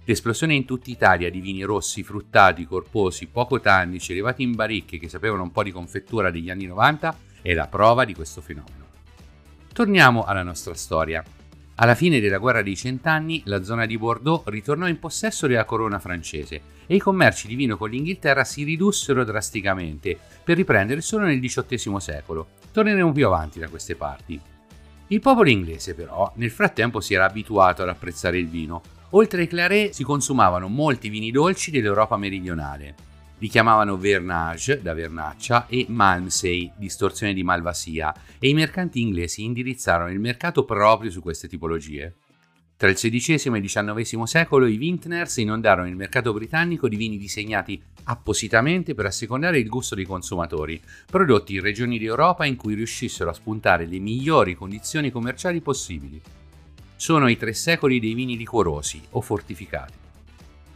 L'esplosione 0.09 0.55
in 0.55 0.65
tutta 0.65 0.89
Italia 0.89 1.29
di 1.33 1.41
vini 1.41 1.65
rossi, 1.65 2.05
fruttati, 2.05 2.65
corposi, 2.65 3.27
poco 3.27 3.59
tannici, 3.59 4.13
elevati 4.13 4.45
in 4.45 4.55
baricche 4.55 4.99
che 4.99 5.09
sapevano 5.09 5.43
un 5.43 5.51
po' 5.51 5.65
di 5.65 5.73
confettura 5.73 6.31
degli 6.31 6.49
anni 6.49 6.67
90 6.67 7.19
è 7.43 7.53
la 7.55 7.67
prova 7.67 8.05
di 8.05 8.15
questo 8.15 8.41
fenomeno. 8.41 8.87
Torniamo 9.73 10.23
alla 10.23 10.45
nostra 10.45 10.75
storia. 10.75 11.25
Alla 11.75 11.97
fine 11.97 12.21
della 12.21 12.39
guerra 12.39 12.63
dei 12.63 12.77
cent'anni, 12.77 13.43
la 13.47 13.65
zona 13.65 13.85
di 13.85 13.99
Bordeaux 13.99 14.47
ritornò 14.47 14.87
in 14.87 15.01
possesso 15.01 15.49
della 15.49 15.65
corona 15.65 15.99
francese 15.99 16.61
e 16.87 16.95
i 16.95 17.01
commerci 17.01 17.49
di 17.49 17.57
vino 17.57 17.77
con 17.77 17.91
l'Inghilterra 17.91 18.45
si 18.45 18.63
ridussero 18.63 19.25
drasticamente, 19.25 20.17
per 20.45 20.57
riprendere 20.57 21.01
solo 21.01 21.25
nel 21.25 21.41
XVIII 21.41 22.01
secolo. 22.01 22.51
Torneremo 22.71 23.11
più 23.11 23.27
avanti 23.27 23.59
da 23.59 23.69
queste 23.69 23.97
parti. 23.97 24.41
Il 25.09 25.21
popolo 25.21 25.51
inglese, 25.51 25.95
però, 25.95 26.33
nel 26.37 26.53
frattempo 26.53 27.01
si 27.01 27.15
era 27.15 27.27
abituato 27.27 27.83
ad 27.83 27.89
apprezzare 27.89 28.39
il 28.39 28.47
vino 28.47 28.95
Oltre 29.17 29.41
ai 29.41 29.47
Claret 29.47 29.95
si 29.95 30.05
consumavano 30.05 30.69
molti 30.69 31.09
vini 31.09 31.31
dolci 31.31 31.71
dell'Europa 31.71 32.19
meridionale. 32.19 32.95
Li 33.39 33.49
chiamavano 33.49 33.97
Vernage, 33.97 34.83
da 34.83 34.93
vernaccia, 34.93 35.67
e 35.69 35.87
Malmsey, 35.89 36.73
distorsione 36.77 37.33
di 37.33 37.43
malvasia, 37.43 38.15
e 38.39 38.51
i 38.51 38.53
mercanti 38.53 39.01
inglesi 39.01 39.43
indirizzarono 39.43 40.11
il 40.11 40.21
mercato 40.21 40.67
proprio 40.67 41.11
su 41.11 41.23
queste 41.23 41.49
tipologie. 41.49 42.15
Tra 42.77 42.91
il 42.91 42.95
XVI 42.95 43.55
e 43.55 43.59
il 43.59 43.65
XIX 43.65 44.23
secolo 44.25 44.67
i 44.67 44.77
vintners 44.77 45.39
inondarono 45.39 45.89
il 45.89 45.97
mercato 45.97 46.35
britannico 46.35 46.87
di 46.87 46.97
vini 46.97 47.17
disegnati 47.17 47.83
appositamente 48.05 48.95
per 48.95 49.07
assecondare 49.07 49.59
il 49.59 49.69
gusto 49.71 49.95
dei 49.95 50.05
consumatori, 50.05 50.79
prodotti 51.07 51.55
in 51.55 51.63
regioni 51.63 51.99
d'Europa 51.99 52.45
in 52.45 52.57
cui 52.57 52.75
riuscissero 52.75 53.31
a 53.31 53.35
spuntare 53.35 53.87
le 53.87 53.99
migliori 53.99 54.55
condizioni 54.55 55.11
commerciali 55.11 55.63
possibili. 55.63 56.21
Sono 56.99 57.29
i 57.29 57.37
tre 57.37 57.53
secoli 57.53 58.01
dei 58.01 58.15
vini 58.15 58.39
liquorosi 58.39 59.03
o 59.11 59.21
fortificati. 59.21 59.93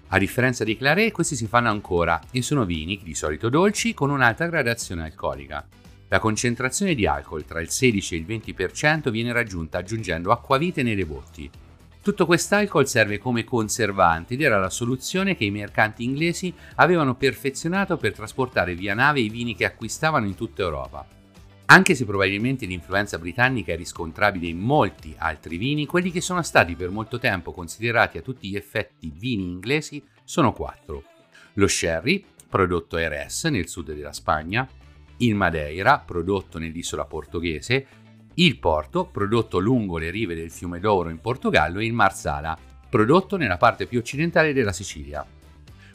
A 0.09 0.19
differenza 0.19 0.65
dei 0.65 0.77
claret, 0.77 1.13
questi 1.13 1.35
si 1.35 1.47
fanno 1.47 1.71
ancora 1.71 2.21
e 2.31 2.43
sono 2.43 2.67
vini, 2.67 3.01
di 3.03 3.15
solito 3.15 3.49
dolci, 3.49 3.95
con 3.95 4.11
un'alta 4.11 4.47
gradazione 4.47 5.05
alcolica. 5.05 5.67
La 6.09 6.19
concentrazione 6.19 6.95
di 6.95 7.07
alcol 7.07 7.47
tra 7.47 7.61
il 7.61 7.71
16 7.71 8.15
e 8.15 8.19
il 8.19 8.27
20% 8.27 9.09
viene 9.09 9.33
raggiunta 9.33 9.79
aggiungendo 9.79 10.31
acquavite 10.31 10.83
nelle 10.83 11.07
botti. 11.07 11.51
Tutto 12.03 12.27
quest'alcol 12.27 12.87
serve 12.87 13.19
come 13.19 13.45
conservante 13.45 14.35
ed 14.35 14.43
era 14.43 14.59
la 14.59 14.71
soluzione 14.71 15.37
che 15.37 15.45
i 15.45 15.51
mercanti 15.51 16.05
inglesi 16.05 16.53
avevano 16.77 17.15
perfezionato 17.15 17.97
per 17.97 18.13
trasportare 18.13 18.75
via 18.75 18.95
nave 18.95 19.21
i 19.21 19.31
vini 19.31 19.55
che 19.55 19.65
acquistavano 19.65 20.27
in 20.27 20.35
tutta 20.35 20.63
Europa. 20.63 21.20
Anche 21.73 21.95
se 21.95 22.05
probabilmente 22.05 22.67
l'influenza 22.67 23.17
britannica 23.17 23.73
è 23.73 23.77
riscontrabile 23.77 24.49
in 24.49 24.59
molti 24.59 25.15
altri 25.17 25.57
vini, 25.57 25.87
quelli 25.87 26.11
che 26.11 26.21
sono 26.21 26.43
stati 26.43 26.75
per 26.75 26.91
molto 26.91 27.21
tempo 27.21 27.53
considerati 27.53 28.19
a 28.19 28.23
tutti 28.23 28.49
gli 28.49 28.57
effetti 28.57 29.13
vini 29.15 29.45
inglesi 29.45 30.03
sono 30.25 30.53
quattro. 30.53 31.05
Lo 31.55 31.69
sherry, 31.69 32.25
prodotto 32.49 32.97
a 32.97 32.99
Jerez 32.99 33.45
nel 33.45 33.69
sud 33.69 33.95
della 33.95 34.13
Spagna, 34.13 34.69
il 35.19 35.37
Madeira, 35.37 36.01
prodotto 36.01 36.59
nell'isola 36.59 37.05
portoghese, 37.05 37.87
il 38.35 38.59
Porto, 38.59 39.05
prodotto 39.05 39.61
lungo 39.61 39.97
le 39.97 40.11
rive 40.11 40.35
del 40.35 40.51
fiume 40.51 40.81
Douro 40.81 41.09
in 41.09 41.21
Portogallo, 41.21 41.79
e 41.79 41.85
il 41.85 41.93
Marsala, 41.93 42.59
prodotto 42.89 43.37
nella 43.37 43.59
parte 43.59 43.87
più 43.87 44.01
occidentale 44.01 44.53
della 44.53 44.73
Sicilia. 44.73 45.25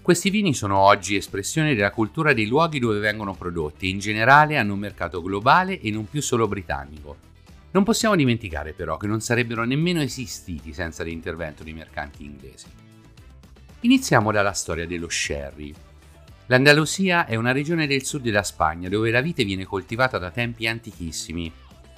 Questi 0.06 0.30
vini 0.30 0.54
sono 0.54 0.78
oggi 0.78 1.16
espressione 1.16 1.74
della 1.74 1.90
cultura 1.90 2.32
dei 2.34 2.46
luoghi 2.46 2.78
dove 2.78 3.00
vengono 3.00 3.34
prodotti 3.34 3.88
e 3.88 3.90
in 3.90 3.98
generale 3.98 4.56
hanno 4.56 4.74
un 4.74 4.80
mercato 4.80 5.20
globale 5.20 5.80
e 5.80 5.90
non 5.90 6.08
più 6.08 6.22
solo 6.22 6.48
britannico. 6.48 7.18
Non 7.72 7.84
possiamo 7.84 8.16
dimenticare 8.16 8.74
però 8.74 8.98
che 8.98 9.08
non 9.08 9.20
sarebbero 9.20 9.64
nemmeno 9.64 10.04
esistiti 10.04 10.74
senza 10.74 11.02
l'intervento 11.02 11.64
dei 11.64 11.74
mercanti 11.74 12.24
inglesi. 12.24 12.68
Iniziamo 13.80 14.32
dalla 14.32 14.54
storia 14.54 14.86
dello 14.86 15.10
sherry. 15.10 15.74
L'Andalusia 16.46 17.26
è 17.26 17.34
una 17.34 17.52
regione 17.52 17.88
del 17.88 18.06
sud 18.06 18.22
della 18.22 18.44
Spagna 18.44 18.90
dove 18.90 19.10
la 19.10 19.22
vite 19.22 19.44
viene 19.44 19.66
coltivata 19.66 20.20
da 20.20 20.30
tempi 20.30 20.68
antichissimi 20.68 21.52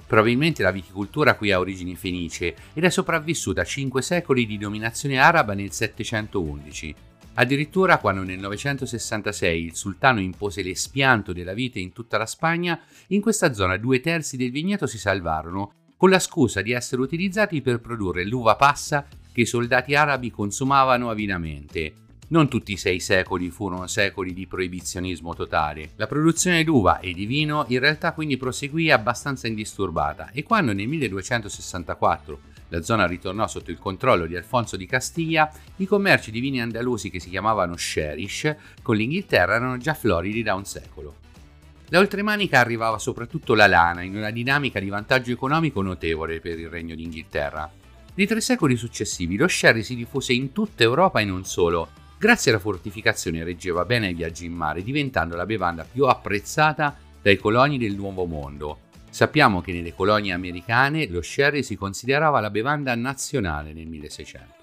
Probabilmente 0.08 0.64
la 0.64 0.72
viticoltura 0.72 1.36
qui 1.36 1.52
ha 1.52 1.60
origini 1.60 1.98
fenicie 1.98 2.56
ed 2.74 2.86
è 2.86 2.90
sopravvissuta 2.90 3.62
a 3.62 3.66
cinque 3.66 4.02
secoli 4.02 4.46
di 4.46 4.58
dominazione 4.58 5.20
araba 5.20 5.54
nel 5.54 5.74
711. 5.74 6.96
Addirittura 7.40 8.00
quando 8.00 8.24
nel 8.24 8.40
966 8.40 9.64
il 9.64 9.76
sultano 9.76 10.20
impose 10.20 10.64
l'espianto 10.64 11.34
della 11.34 11.54
vite 11.54 11.80
in 11.80 11.94
tutta 11.94 12.18
la 12.18 12.26
Spagna, 12.26 12.80
in 13.10 13.22
questa 13.22 13.54
zona 13.54 13.78
due 13.78 14.00
terzi 14.00 14.38
del 14.38 14.50
vigneto 14.50 14.88
si 14.88 14.98
salvarono, 14.98 15.74
con 15.98 16.10
la 16.10 16.18
scusa 16.18 16.64
di 16.64 16.72
essere 16.72 17.02
utilizzati 17.02 17.62
per 17.62 17.80
produrre 17.80 18.26
l'uva 18.26 18.56
passa 18.56 19.06
che 19.32 19.42
i 19.42 19.46
soldati 19.46 19.94
arabi 19.94 20.32
consumavano 20.32 21.12
avidamente. 21.12 21.94
Non 22.30 22.50
tutti 22.50 22.72
i 22.72 22.78
sei 22.78 23.00
secoli 23.00 23.52
furono 23.52 23.86
secoli 23.86 24.34
di 24.34 24.48
proibizionismo 24.48 25.36
totale. 25.36 25.92
La 25.96 26.08
produzione 26.08 26.64
d'uva 26.64 27.00
e 27.00 27.14
di 27.14 27.28
vino 27.28 27.66
in 27.68 27.78
realtà 27.80 28.14
quindi 28.14 28.38
proseguì 28.38 28.90
abbastanza 28.90 29.46
indisturbata 29.48 30.32
e 30.32 30.42
quando 30.42 30.74
nel 30.74 30.88
1264 30.88 32.40
la 32.70 32.82
zona 32.82 33.08
ritornò 33.08 33.48
sotto 33.48 33.72
il 33.72 33.80
controllo 33.80 34.26
di 34.26 34.36
Alfonso 34.36 34.78
di 34.78 34.86
Castiglia, 34.86 35.52
i 35.78 35.86
commerci 35.86 36.32
di 36.32 36.40
vini 36.40 36.62
andalusi 36.62 37.10
che 37.10 37.20
si 37.20 37.30
chiamavano 37.30 37.78
Sherish 37.78 38.56
con 38.82 38.96
l'Inghilterra 38.96 39.56
erano 39.56 39.78
già 39.78 39.94
floridi 39.94 40.44
da 40.44 40.56
un 40.56 40.66
secolo. 40.66 41.16
Da 41.88 42.00
oltremanica 42.00 42.60
arrivava 42.60 42.98
soprattutto 42.98 43.54
la 43.54 43.68
lana 43.68 44.02
in 44.02 44.16
una 44.16 44.32
dinamica 44.32 44.80
di 44.80 44.90
vantaggio 44.90 45.32
economico 45.32 45.82
notevole 45.82 46.40
per 46.40 46.60
il 46.60 46.70
Regno 46.70 46.96
d'Inghilterra. 46.96 47.72
Nei 48.16 48.28
tre 48.28 48.42
secoli 48.42 48.76
successivi 48.76 49.38
lo 49.38 49.48
sherry 49.48 49.84
si 49.84 49.96
diffuse 49.96 50.34
in 50.34 50.52
tutta 50.52 50.84
Europa 50.84 51.22
e 51.22 51.26
non 51.26 51.46
solo, 51.46 51.90
Grazie 52.20 52.50
alla 52.50 52.60
fortificazione 52.60 53.44
reggeva 53.44 53.86
bene 53.86 54.08
ai 54.08 54.16
viaggi 54.16 54.46
in 54.46 54.54
mare, 54.54 54.82
diventando 54.82 55.36
la 55.36 55.46
bevanda 55.46 55.86
più 55.90 56.06
apprezzata 56.06 56.98
dai 57.22 57.38
coloni 57.38 57.78
del 57.78 57.94
Nuovo 57.94 58.26
Mondo. 58.26 58.80
Sappiamo 59.10 59.62
che 59.62 59.72
nelle 59.72 59.94
colonie 59.94 60.34
americane 60.34 61.08
lo 61.08 61.22
sherry 61.22 61.64
si 61.64 61.76
considerava 61.76 62.40
la 62.40 62.50
bevanda 62.50 62.94
nazionale 62.96 63.74
nel 63.74 63.88
1600. 63.88 64.58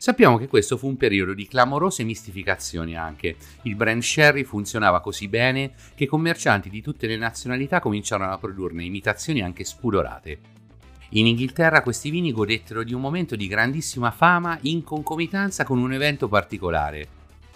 Sappiamo 0.00 0.38
che 0.38 0.46
questo 0.46 0.76
fu 0.76 0.86
un 0.86 0.96
periodo 0.96 1.34
di 1.34 1.48
clamorose 1.48 2.04
mistificazioni 2.04 2.96
anche. 2.96 3.34
Il 3.62 3.74
brand 3.74 4.00
sherry 4.00 4.44
funzionava 4.44 5.00
così 5.00 5.26
bene 5.26 5.72
che 5.96 6.06
commercianti 6.06 6.70
di 6.70 6.80
tutte 6.80 7.08
le 7.08 7.16
nazionalità 7.16 7.80
cominciarono 7.80 8.30
a 8.30 8.38
produrne 8.38 8.84
imitazioni 8.84 9.42
anche 9.42 9.64
spudorate. 9.64 10.38
In 11.12 11.26
Inghilterra 11.26 11.82
questi 11.82 12.10
vini 12.10 12.30
godettero 12.30 12.84
di 12.84 12.94
un 12.94 13.00
momento 13.00 13.34
di 13.34 13.48
grandissima 13.48 14.12
fama 14.12 14.56
in 14.62 14.84
concomitanza 14.84 15.64
con 15.64 15.78
un 15.78 15.92
evento 15.92 16.28
particolare. 16.28 17.08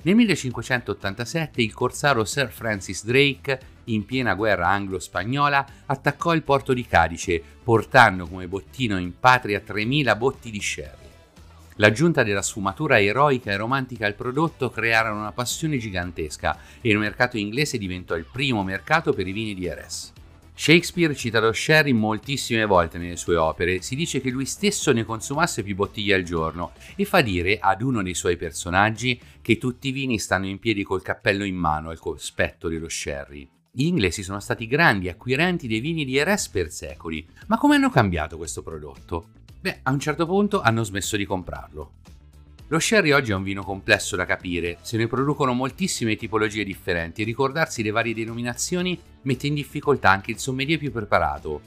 Nel 0.03 0.17
1587 0.17 1.63
il 1.63 1.73
corsaro 1.73 2.25
Sir 2.25 2.51
Francis 2.51 3.05
Drake, 3.05 3.61
in 3.85 4.05
piena 4.05 4.35
guerra 4.35 4.69
anglo-spagnola, 4.69 5.67
attaccò 5.87 6.35
il 6.35 6.43
porto 6.43 6.73
di 6.73 6.87
Cadice, 6.87 7.43
portando 7.63 8.27
come 8.27 8.49
bottino 8.49 8.99
in 8.99 9.19
patria 9.19 9.63
3.000 9.65 10.17
botti 10.17 10.51
di 10.51 10.61
sherry. 10.61 11.03
L'aggiunta 11.77 12.23
della 12.23 12.43
sfumatura 12.43 13.01
eroica 13.01 13.51
e 13.51 13.57
romantica 13.57 14.07
al 14.07 14.15
prodotto 14.15 14.71
crearono 14.71 15.21
una 15.21 15.33
passione 15.33 15.79
gigantesca 15.79 16.59
e 16.81 16.91
il 16.91 16.99
mercato 16.99 17.39
inglese 17.39 17.79
diventò 17.79 18.15
il 18.15 18.27
primo 18.31 18.63
mercato 18.63 19.13
per 19.13 19.27
i 19.27 19.33
vini 19.33 19.55
di 19.55 19.69
RS. 19.69 20.13
Shakespeare 20.55 21.15
cita 21.15 21.41
lo 21.41 21.53
sherry 21.53 21.93
moltissime 21.93 22.67
volte 22.67 22.99
nelle 22.99 23.17
sue 23.17 23.37
opere, 23.37 23.81
si 23.81 23.97
dice 23.97 24.21
che 24.21 24.31
lui 24.31 24.45
stesso 24.45 24.93
ne 24.93 25.03
consumasse 25.03 25.63
più 25.63 25.75
bottiglie 25.75 26.15
al 26.15 26.23
giorno 26.23 26.73
e 26.95 27.07
fa 27.07 27.23
dire 27.23 27.59
ad 27.59 27.81
uno 27.81 28.03
dei 28.03 28.15
suoi 28.15 28.37
personaggi 28.37 29.19
che 29.41 29.57
tutti 29.57 29.89
i 29.89 29.93
vini 29.93 30.19
stanno 30.19 30.47
in 30.47 30.59
piedi 30.59 30.83
col 30.83 31.03
cappello 31.03 31.45
in 31.45 31.57
mano 31.57 31.89
al 31.89 31.99
cospetto 31.99 32.69
dello 32.69 32.91
sherry. 32.91 33.49
Gli 33.75 33.87
inglesi 33.87 34.23
sono 34.23 34.39
stati 34.39 34.67
grandi 34.67 35.09
acquirenti 35.09 35.67
dei 35.67 35.81
vini 35.81 36.05
di 36.05 36.23
RS 36.23 36.51
per 36.51 36.71
secoli, 36.71 37.27
ma 37.47 37.57
come 37.57 37.77
hanno 37.77 37.89
cambiato 37.89 38.37
questo 38.37 38.63
prodotto? 38.63 39.29
Beh, 39.63 39.79
a 39.85 39.91
un 39.91 39.99
certo 39.99 40.27
punto 40.27 40.61
hanno 40.61 40.83
smesso 40.83 41.17
di 41.17 41.25
comprarlo. 41.25 41.93
Lo 42.67 42.79
sherry 42.79 43.13
oggi 43.13 43.31
è 43.31 43.35
un 43.35 43.43
vino 43.43 43.65
complesso 43.65 44.15
da 44.15 44.27
capire, 44.27 44.77
se 44.83 44.99
ne 44.99 45.07
producono 45.07 45.55
moltissime 45.55 46.17
tipologie 46.17 46.65
differenti 46.65 47.23
e 47.23 47.25
ricordarsi 47.25 47.83
le 47.83 47.93
varie 47.93 48.13
denominazioni 48.13 49.01
mette 49.23 49.47
in 49.47 49.55
difficoltà 49.55 50.11
anche 50.11 50.33
il 50.33 50.39
sommelier 50.39 50.79
più 50.79 50.93
preparato. 50.93 51.63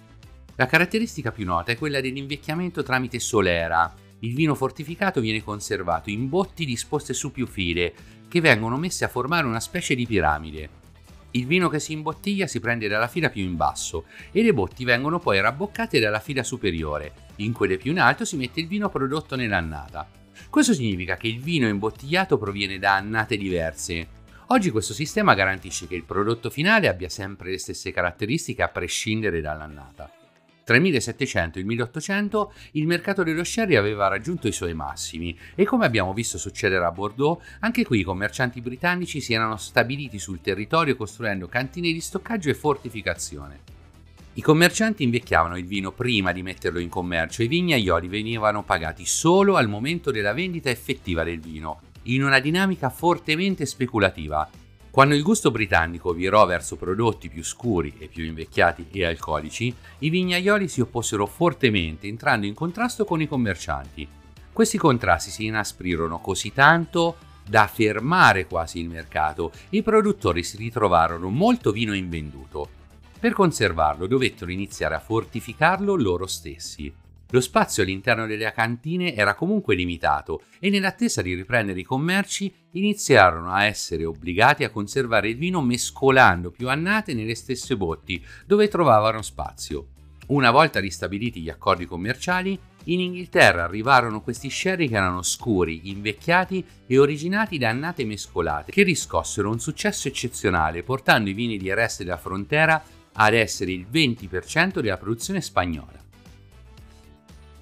La 0.58 0.68
caratteristica 0.68 1.32
più 1.32 1.46
nota 1.46 1.72
è 1.72 1.78
quella 1.78 2.02
dell'invecchiamento 2.02 2.84
tramite 2.84 3.18
solera. 3.18 3.92
Il 4.20 4.36
vino 4.36 4.54
fortificato 4.54 5.22
viene 5.22 5.44
conservato 5.44 6.12
in 6.12 6.30
botti 6.30 6.66
disposte 6.66 7.16
su 7.16 7.32
più 7.32 7.48
file, 7.48 7.96
che 8.28 8.42
vengono 8.42 8.78
messe 8.78 9.06
a 9.06 9.10
formare 9.10 9.48
una 9.48 9.60
specie 9.60 9.96
di 9.96 10.06
piramide. 10.06 10.84
Il 11.36 11.48
vino 11.48 11.68
che 11.68 11.80
si 11.80 11.92
imbottiglia 11.92 12.48
si 12.48 12.62
prende 12.62 12.88
dalla 12.88 13.10
fila 13.10 13.30
più 13.30 13.44
in 13.44 13.58
basso 13.58 14.06
e 14.32 14.42
le 14.42 14.54
botti 14.54 14.86
vengono 14.86 15.20
poi 15.20 15.42
rabboccate 15.42 16.00
dalla 16.00 16.22
fila 16.22 16.44
superiore. 16.44 17.12
In 17.38 17.52
quelle 17.52 17.76
più 17.76 17.92
in 17.92 18.00
alto 18.00 18.24
si 18.24 18.38
mette 18.38 18.62
il 18.62 18.68
vino 18.68 18.88
prodotto 18.88 19.36
nell'annata. 19.36 20.10
Questo 20.50 20.74
significa 20.74 21.18
che 21.18 21.28
il 21.28 21.42
vino 21.42 21.68
imbottigliato 21.68 22.38
proviene 22.38 22.80
da 22.80 22.96
annate 22.96 23.36
diverse. 23.36 24.08
Oggi 24.48 24.70
questo 24.70 24.94
sistema 24.94 25.34
garantisce 25.34 25.88
che 25.88 25.96
il 25.96 26.06
prodotto 26.06 26.50
finale 26.50 26.88
abbia 26.88 27.10
sempre 27.10 27.52
le 27.52 27.58
stesse 27.58 27.92
caratteristiche 27.92 28.64
a 28.64 28.70
prescindere 28.70 29.42
dall'annata. 29.42 30.10
Tra 30.66 30.78
il 30.78 30.82
1700 30.82 31.60
e 31.60 31.62
il 31.62 31.68
1800 31.68 32.54
il 32.72 32.88
mercato 32.88 33.22
dello 33.22 33.44
sherry 33.44 33.76
aveva 33.76 34.08
raggiunto 34.08 34.48
i 34.48 34.52
suoi 34.52 34.74
massimi 34.74 35.38
e 35.54 35.64
come 35.64 35.86
abbiamo 35.86 36.12
visto 36.12 36.40
succedere 36.40 36.84
a 36.84 36.92
Bordeaux, 36.92 37.40
anche 37.60 37.86
qui 37.86 38.00
i 38.00 38.04
commercianti 38.04 38.62
britannici 38.62 39.22
si 39.22 39.36
erano 39.36 39.58
stabiliti 39.58 40.18
sul 40.18 40.42
territorio 40.42 40.96
costruendo 40.96 41.48
cantine 41.48 41.92
di 41.92 42.02
stoccaggio 42.02 42.50
e 42.50 42.56
fortificazione. 42.56 43.60
I 44.34 44.42
commercianti 44.42 45.04
invecchiavano 45.04 45.56
il 45.56 45.68
vino 45.68 45.92
prima 45.92 46.32
di 46.32 46.42
metterlo 46.42 46.80
in 46.80 46.90
commercio 46.90 47.44
e 47.44 47.46
i 47.46 47.48
vignaioli 47.48 48.08
venivano 48.08 48.64
pagati 48.64 49.06
solo 49.06 49.58
al 49.58 49.70
momento 49.70 50.10
della 50.10 50.34
vendita 50.34 50.72
effettiva 50.72 51.24
del 51.24 51.40
vino, 51.40 51.80
in 52.06 52.24
una 52.24 52.40
dinamica 52.40 52.90
fortemente 52.90 53.68
speculativa. 53.68 54.50
Quando 54.96 55.14
il 55.14 55.24
gusto 55.24 55.52
britannico 55.52 56.14
virò 56.14 56.46
verso 56.46 56.78
prodotti 56.78 57.28
più 57.28 57.44
scuri 57.44 57.96
e 57.98 58.08
più 58.08 58.24
invecchiati 58.24 58.88
e 58.94 59.04
alcolici, 59.04 59.76
i 60.00 60.10
vignaioli 60.10 60.70
si 60.70 60.80
opposero 60.80 61.26
fortemente 61.26 62.08
entrando 62.08 62.46
in 62.46 62.54
contrasto 62.54 63.04
con 63.04 63.20
i 63.20 63.28
commercianti. 63.28 64.08
Questi 64.54 64.78
contrasti 64.78 65.32
si 65.32 65.44
inasprirono 65.48 66.20
così 66.20 66.54
tanto 66.54 67.18
da 67.46 67.68
fermare 67.68 68.48
quasi 68.48 68.80
il 68.80 68.88
mercato. 68.88 69.52
I 69.72 69.84
produttori 69.84 70.44
si 70.44 70.56
ritrovarono 70.56 71.28
molto 71.28 71.74
vino 71.74 71.94
invenduto. 71.94 72.70
Per 73.20 73.34
conservarlo 73.34 74.08
dovettero 74.08 74.50
iniziare 74.50 74.96
a 74.96 75.02
fortificarlo 75.02 75.94
loro 75.96 76.26
stessi. 76.26 76.90
Lo 77.32 77.42
spazio 77.42 77.84
all'interno 77.84 78.28
delle 78.28 78.52
cantine 78.52 79.16
era 79.16 79.34
comunque 79.34 79.76
limitato 79.76 80.44
e 80.60 80.70
nell'attesa 80.70 81.22
di 81.22 81.34
riprendere 81.34 81.80
i 81.80 81.84
commerci 81.84 82.54
iniziarono 82.72 83.52
a 83.52 83.66
essere 83.66 84.06
obbligati 84.06 84.64
a 84.64 84.70
conservare 84.70 85.30
il 85.30 85.38
vino 85.38 85.62
mescolando 85.62 86.52
più 86.52 86.70
annate 86.70 87.14
nelle 87.14 87.36
stesse 87.36 87.76
botti 87.76 88.24
dove 88.46 88.68
trovavano 88.68 89.22
spazio. 89.22 89.88
Una 90.28 90.52
volta 90.52 90.80
ristabiliti 90.80 91.42
gli 91.42 91.50
accordi 91.50 91.86
commerciali, 91.86 92.58
in 92.86 93.00
Inghilterra 93.00 93.64
arrivarono 93.64 94.22
questi 94.22 94.50
sherry 94.50 94.88
che 94.88 94.96
erano 94.96 95.24
scuri, 95.24 95.90
invecchiati 95.90 96.64
e 96.86 96.98
originati 97.00 97.58
da 97.58 97.70
annate 97.70 98.06
mescolate, 98.06 98.72
che 98.72 98.84
riscossero 98.84 99.50
un 99.50 99.60
successo 99.60 100.08
eccezionale, 100.08 100.84
portando 100.84 101.30
i 101.30 101.34
vini 101.34 101.58
di 101.58 101.72
Arrest 101.72 102.04
della 102.04 102.18
Frontera 102.18 102.84
ad 103.14 103.34
essere 103.34 103.72
il 103.72 103.88
20% 103.92 104.80
della 104.80 104.98
produzione 104.98 105.42
spagnola. 105.42 106.05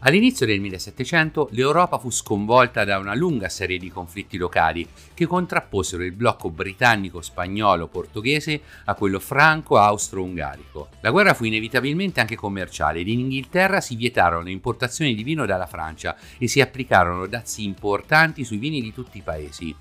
All'inizio 0.06 0.46
del 0.46 0.60
1700 0.60 1.48
l'Europa 1.52 1.98
fu 1.98 2.12
sconvolta 2.12 2.84
da 2.84 2.98
una 2.98 3.16
lunga 3.16 3.48
serie 3.48 3.78
di 3.78 3.90
conflitti 3.90 4.36
locali 4.36 4.86
che 5.14 5.26
contrapposero 5.26 6.04
il 6.04 6.12
blocco 6.12 6.50
britannico-spagnolo-portoghese 6.50 8.62
a 8.84 8.96
quello 8.96 9.20
franco-austro-ungarico. 9.20 10.90
La 11.00 11.12
guerra 11.12 11.34
fu 11.34 11.46
inevitabilmente 11.46 12.20
anche 12.20 12.36
commerciale 12.36 13.00
ed 13.00 13.08
in 13.08 13.20
Inghilterra 13.20 13.80
si 13.80 13.96
vietarono 13.96 14.50
importazioni 14.50 15.16
di 15.16 15.24
vino 15.24 15.46
dalla 15.46 15.68
Francia 15.68 16.18
e 16.38 16.50
si 16.50 16.60
applicarono 16.60 17.26
dazi 17.26 17.64
importanti 17.64 18.44
sui 18.44 18.58
vini 18.58 18.82
di 18.82 18.92
tutti 18.92 19.20
i 19.20 19.22
paesi. 19.22 19.74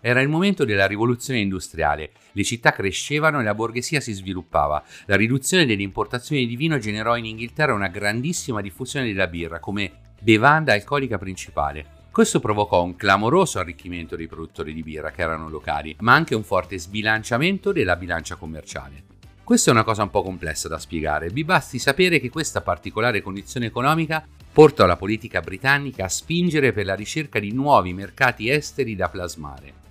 Era 0.00 0.20
il 0.20 0.28
momento 0.28 0.64
della 0.64 0.86
rivoluzione 0.86 1.40
industriale, 1.40 2.12
le 2.32 2.44
città 2.44 2.72
crescevano 2.72 3.40
e 3.40 3.44
la 3.44 3.54
borghesia 3.54 4.00
si 4.00 4.12
sviluppava. 4.12 4.82
La 5.06 5.16
riduzione 5.16 5.64
delle 5.64 5.82
importazioni 5.82 6.46
di 6.46 6.54
vino 6.54 6.78
generò 6.78 7.16
in 7.16 7.24
Inghilterra 7.24 7.72
una 7.72 7.88
grandissima 7.88 8.60
diffusione 8.60 9.06
della 9.06 9.26
birra 9.26 9.58
come 9.58 9.90
bevanda 10.20 10.74
alcolica 10.74 11.18
principale. 11.18 12.04
Questo 12.10 12.40
provocò 12.40 12.82
un 12.82 12.96
clamoroso 12.96 13.58
arricchimento 13.58 14.16
dei 14.16 14.26
produttori 14.26 14.72
di 14.72 14.82
birra 14.82 15.10
che 15.10 15.22
erano 15.22 15.48
locali, 15.48 15.96
ma 16.00 16.14
anche 16.14 16.34
un 16.34 16.44
forte 16.44 16.78
sbilanciamento 16.78 17.72
della 17.72 17.96
bilancia 17.96 18.36
commerciale. 18.36 19.04
Questa 19.42 19.70
è 19.70 19.72
una 19.72 19.84
cosa 19.84 20.02
un 20.02 20.10
po' 20.10 20.22
complessa 20.22 20.68
da 20.68 20.78
spiegare, 20.78 21.30
vi 21.30 21.44
basti 21.44 21.78
sapere 21.78 22.18
che 22.18 22.30
questa 22.30 22.62
particolare 22.62 23.22
condizione 23.22 23.66
economica 23.66 24.26
portò 24.52 24.86
la 24.86 24.96
politica 24.96 25.40
britannica 25.40 26.04
a 26.04 26.08
spingere 26.08 26.72
per 26.72 26.84
la 26.84 26.94
ricerca 26.94 27.38
di 27.38 27.52
nuovi 27.52 27.92
mercati 27.92 28.50
esteri 28.50 28.96
da 28.96 29.08
plasmare 29.08 29.84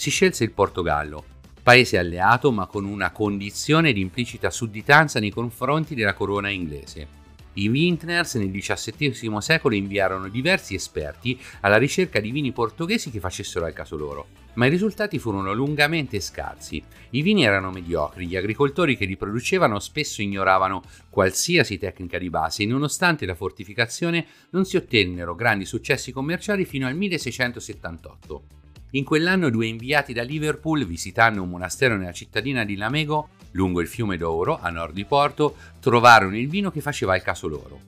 si 0.00 0.08
scelse 0.08 0.44
il 0.44 0.52
Portogallo, 0.52 1.22
paese 1.62 1.98
alleato 1.98 2.50
ma 2.52 2.64
con 2.64 2.86
una 2.86 3.10
condizione 3.10 3.92
di 3.92 4.00
implicita 4.00 4.48
sudditanza 4.48 5.20
nei 5.20 5.28
confronti 5.28 5.94
della 5.94 6.14
corona 6.14 6.48
inglese. 6.48 7.18
I 7.52 7.68
Vintners 7.68 8.36
nel 8.36 8.50
XVII 8.50 9.42
secolo 9.42 9.74
inviarono 9.74 10.28
diversi 10.28 10.74
esperti 10.74 11.38
alla 11.60 11.76
ricerca 11.76 12.18
di 12.18 12.30
vini 12.30 12.50
portoghesi 12.50 13.10
che 13.10 13.20
facessero 13.20 13.66
al 13.66 13.74
caso 13.74 13.98
loro, 13.98 14.28
ma 14.54 14.64
i 14.64 14.70
risultati 14.70 15.18
furono 15.18 15.52
lungamente 15.52 16.18
scarsi. 16.20 16.82
I 17.10 17.20
vini 17.20 17.44
erano 17.44 17.70
mediocri, 17.70 18.26
gli 18.26 18.36
agricoltori 18.36 18.96
che 18.96 19.04
li 19.04 19.18
producevano 19.18 19.78
spesso 19.80 20.22
ignoravano 20.22 20.82
qualsiasi 21.10 21.76
tecnica 21.76 22.16
di 22.16 22.30
base 22.30 22.62
e 22.62 22.66
nonostante 22.66 23.26
la 23.26 23.34
fortificazione 23.34 24.26
non 24.52 24.64
si 24.64 24.78
ottennero 24.78 25.34
grandi 25.34 25.66
successi 25.66 26.10
commerciali 26.10 26.64
fino 26.64 26.86
al 26.86 26.96
1678. 26.96 28.59
In 28.92 29.04
quell'anno 29.04 29.50
due 29.50 29.66
inviati 29.66 30.12
da 30.12 30.22
Liverpool, 30.22 30.84
visitando 30.84 31.40
un 31.42 31.48
monastero 31.48 31.96
nella 31.96 32.12
cittadina 32.12 32.64
di 32.64 32.74
Lamego, 32.74 33.28
lungo 33.52 33.80
il 33.80 33.86
fiume 33.86 34.16
d'Oro, 34.16 34.58
a 34.60 34.68
nord 34.70 34.94
di 34.94 35.04
Porto, 35.04 35.54
trovarono 35.78 36.36
il 36.36 36.48
vino 36.48 36.72
che 36.72 36.80
faceva 36.80 37.14
il 37.14 37.22
caso 37.22 37.46
loro. 37.46 37.80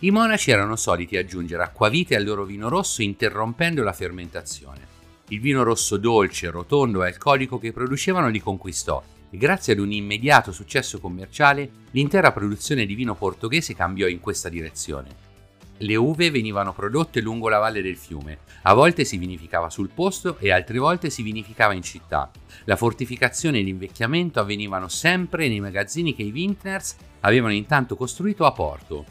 I 0.00 0.10
monaci 0.10 0.50
erano 0.50 0.74
soliti 0.74 1.16
aggiungere 1.16 1.62
acquavite 1.62 2.16
al 2.16 2.24
loro 2.24 2.44
vino 2.44 2.68
rosso 2.68 3.02
interrompendo 3.02 3.84
la 3.84 3.92
fermentazione. 3.92 4.80
Il 5.28 5.40
vino 5.40 5.62
rosso 5.62 5.96
dolce, 5.96 6.50
rotondo 6.50 7.04
e 7.04 7.06
alcolico 7.06 7.60
che 7.60 7.72
producevano 7.72 8.28
li 8.28 8.40
conquistò 8.40 9.00
e 9.30 9.36
grazie 9.36 9.74
ad 9.74 9.78
un 9.78 9.92
immediato 9.92 10.50
successo 10.50 10.98
commerciale 10.98 11.70
l'intera 11.92 12.32
produzione 12.32 12.84
di 12.84 12.96
vino 12.96 13.14
portoghese 13.14 13.76
cambiò 13.76 14.08
in 14.08 14.18
questa 14.18 14.48
direzione 14.48 15.31
le 15.78 15.96
uve 15.96 16.30
venivano 16.30 16.72
prodotte 16.72 17.20
lungo 17.20 17.48
la 17.48 17.58
valle 17.58 17.82
del 17.82 17.96
fiume. 17.96 18.38
A 18.62 18.74
volte 18.74 19.04
si 19.04 19.16
vinificava 19.16 19.70
sul 19.70 19.90
posto 19.92 20.36
e 20.38 20.52
altre 20.52 20.78
volte 20.78 21.10
si 21.10 21.22
vinificava 21.22 21.72
in 21.72 21.82
città. 21.82 22.30
La 22.64 22.76
fortificazione 22.76 23.58
e 23.58 23.62
l'invecchiamento 23.62 24.40
avvenivano 24.40 24.88
sempre 24.88 25.48
nei 25.48 25.60
magazzini 25.60 26.14
che 26.14 26.22
i 26.22 26.30
Vintners 26.30 26.96
avevano 27.20 27.52
intanto 27.52 27.96
costruito 27.96 28.44
a 28.44 28.52
Porto. 28.52 29.04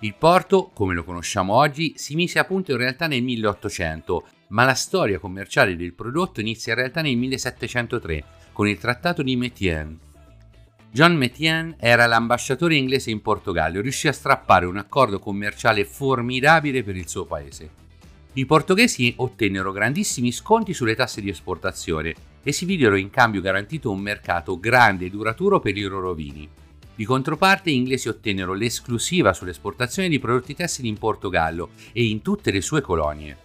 Il 0.00 0.14
porto, 0.14 0.70
come 0.74 0.94
lo 0.94 1.04
conosciamo 1.04 1.54
oggi, 1.54 1.94
si 1.96 2.14
mise 2.14 2.38
a 2.38 2.44
punto 2.44 2.72
in 2.72 2.78
realtà 2.78 3.06
nel 3.06 3.22
1800, 3.22 4.26
ma 4.48 4.64
la 4.64 4.74
storia 4.74 5.18
commerciale 5.18 5.74
del 5.74 5.94
prodotto 5.94 6.40
inizia 6.40 6.72
in 6.72 6.78
realtà 6.78 7.00
nel 7.00 7.16
1703 7.16 8.24
con 8.52 8.68
il 8.68 8.78
Trattato 8.78 9.22
di 9.22 9.36
Métienne, 9.36 9.98
John 10.90 11.14
Metienne 11.14 11.76
era 11.78 12.06
l'ambasciatore 12.06 12.74
inglese 12.74 13.10
in 13.10 13.20
Portogallo 13.20 13.78
e 13.78 13.82
riuscì 13.82 14.08
a 14.08 14.12
strappare 14.12 14.64
un 14.64 14.78
accordo 14.78 15.18
commerciale 15.18 15.84
formidabile 15.84 16.82
per 16.82 16.96
il 16.96 17.06
suo 17.06 17.26
paese. 17.26 17.84
I 18.32 18.46
portoghesi 18.46 19.14
ottennero 19.16 19.72
grandissimi 19.72 20.32
sconti 20.32 20.72
sulle 20.72 20.94
tasse 20.94 21.20
di 21.20 21.28
esportazione 21.28 22.14
e 22.42 22.52
si 22.52 22.64
videro 22.64 22.96
in 22.96 23.10
cambio 23.10 23.40
garantito 23.40 23.90
un 23.90 24.00
mercato 24.00 24.58
grande 24.58 25.06
e 25.06 25.10
duraturo 25.10 25.60
per 25.60 25.76
i 25.76 25.82
loro 25.82 26.14
vini. 26.14 26.48
Di 26.94 27.04
controparte, 27.04 27.70
gli 27.70 27.74
inglesi 27.74 28.08
ottennero 28.08 28.54
l'esclusiva 28.54 29.34
sull'esportazione 29.34 30.08
di 30.08 30.18
prodotti 30.18 30.54
tessili 30.54 30.88
in 30.88 30.96
Portogallo 30.96 31.70
e 31.92 32.06
in 32.06 32.22
tutte 32.22 32.50
le 32.50 32.62
sue 32.62 32.80
colonie. 32.80 33.36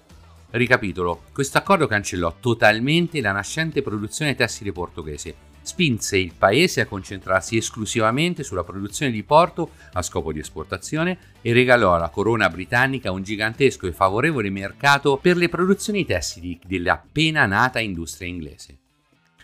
Ricapitolo, 0.51 1.23
questo 1.33 1.57
accordo 1.57 1.87
cancellò 1.87 2.35
totalmente 2.39 3.19
la 3.19 3.33
nascente 3.33 3.81
produzione 3.81 4.35
tessile 4.35 4.71
portoghese 4.71 5.50
spinse 5.61 6.17
il 6.17 6.33
paese 6.37 6.81
a 6.81 6.85
concentrarsi 6.85 7.57
esclusivamente 7.57 8.43
sulla 8.43 8.63
produzione 8.63 9.11
di 9.11 9.23
porto 9.23 9.71
a 9.93 10.01
scopo 10.01 10.31
di 10.31 10.39
esportazione 10.39 11.17
e 11.41 11.53
regalò 11.53 11.95
alla 11.95 12.09
corona 12.09 12.49
britannica 12.49 13.11
un 13.11 13.23
gigantesco 13.23 13.87
e 13.87 13.93
favorevole 13.93 14.49
mercato 14.49 15.17
per 15.17 15.37
le 15.37 15.49
produzioni 15.49 16.05
tessili 16.05 16.59
dell'appena 16.65 17.45
nata 17.45 17.79
industria 17.79 18.27
inglese. 18.27 18.77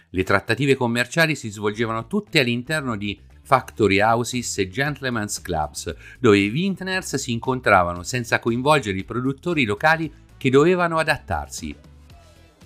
Le 0.09 0.23
trattative 0.23 0.75
commerciali 0.75 1.35
si 1.35 1.49
svolgevano 1.49 2.07
tutte 2.07 2.39
all'interno 2.39 2.95
di 2.95 3.19
factory 3.41 4.01
houses 4.01 4.57
e 4.57 4.69
gentlemen's 4.69 5.41
clubs, 5.41 5.95
dove 6.19 6.37
i 6.37 6.49
vintners 6.49 7.15
si 7.15 7.31
incontravano 7.31 8.03
senza 8.03 8.39
coinvolgere 8.39 8.97
i 8.97 9.03
produttori 9.03 9.63
locali 9.63 10.11
che 10.35 10.49
dovevano 10.49 10.97
adattarsi 10.97 11.75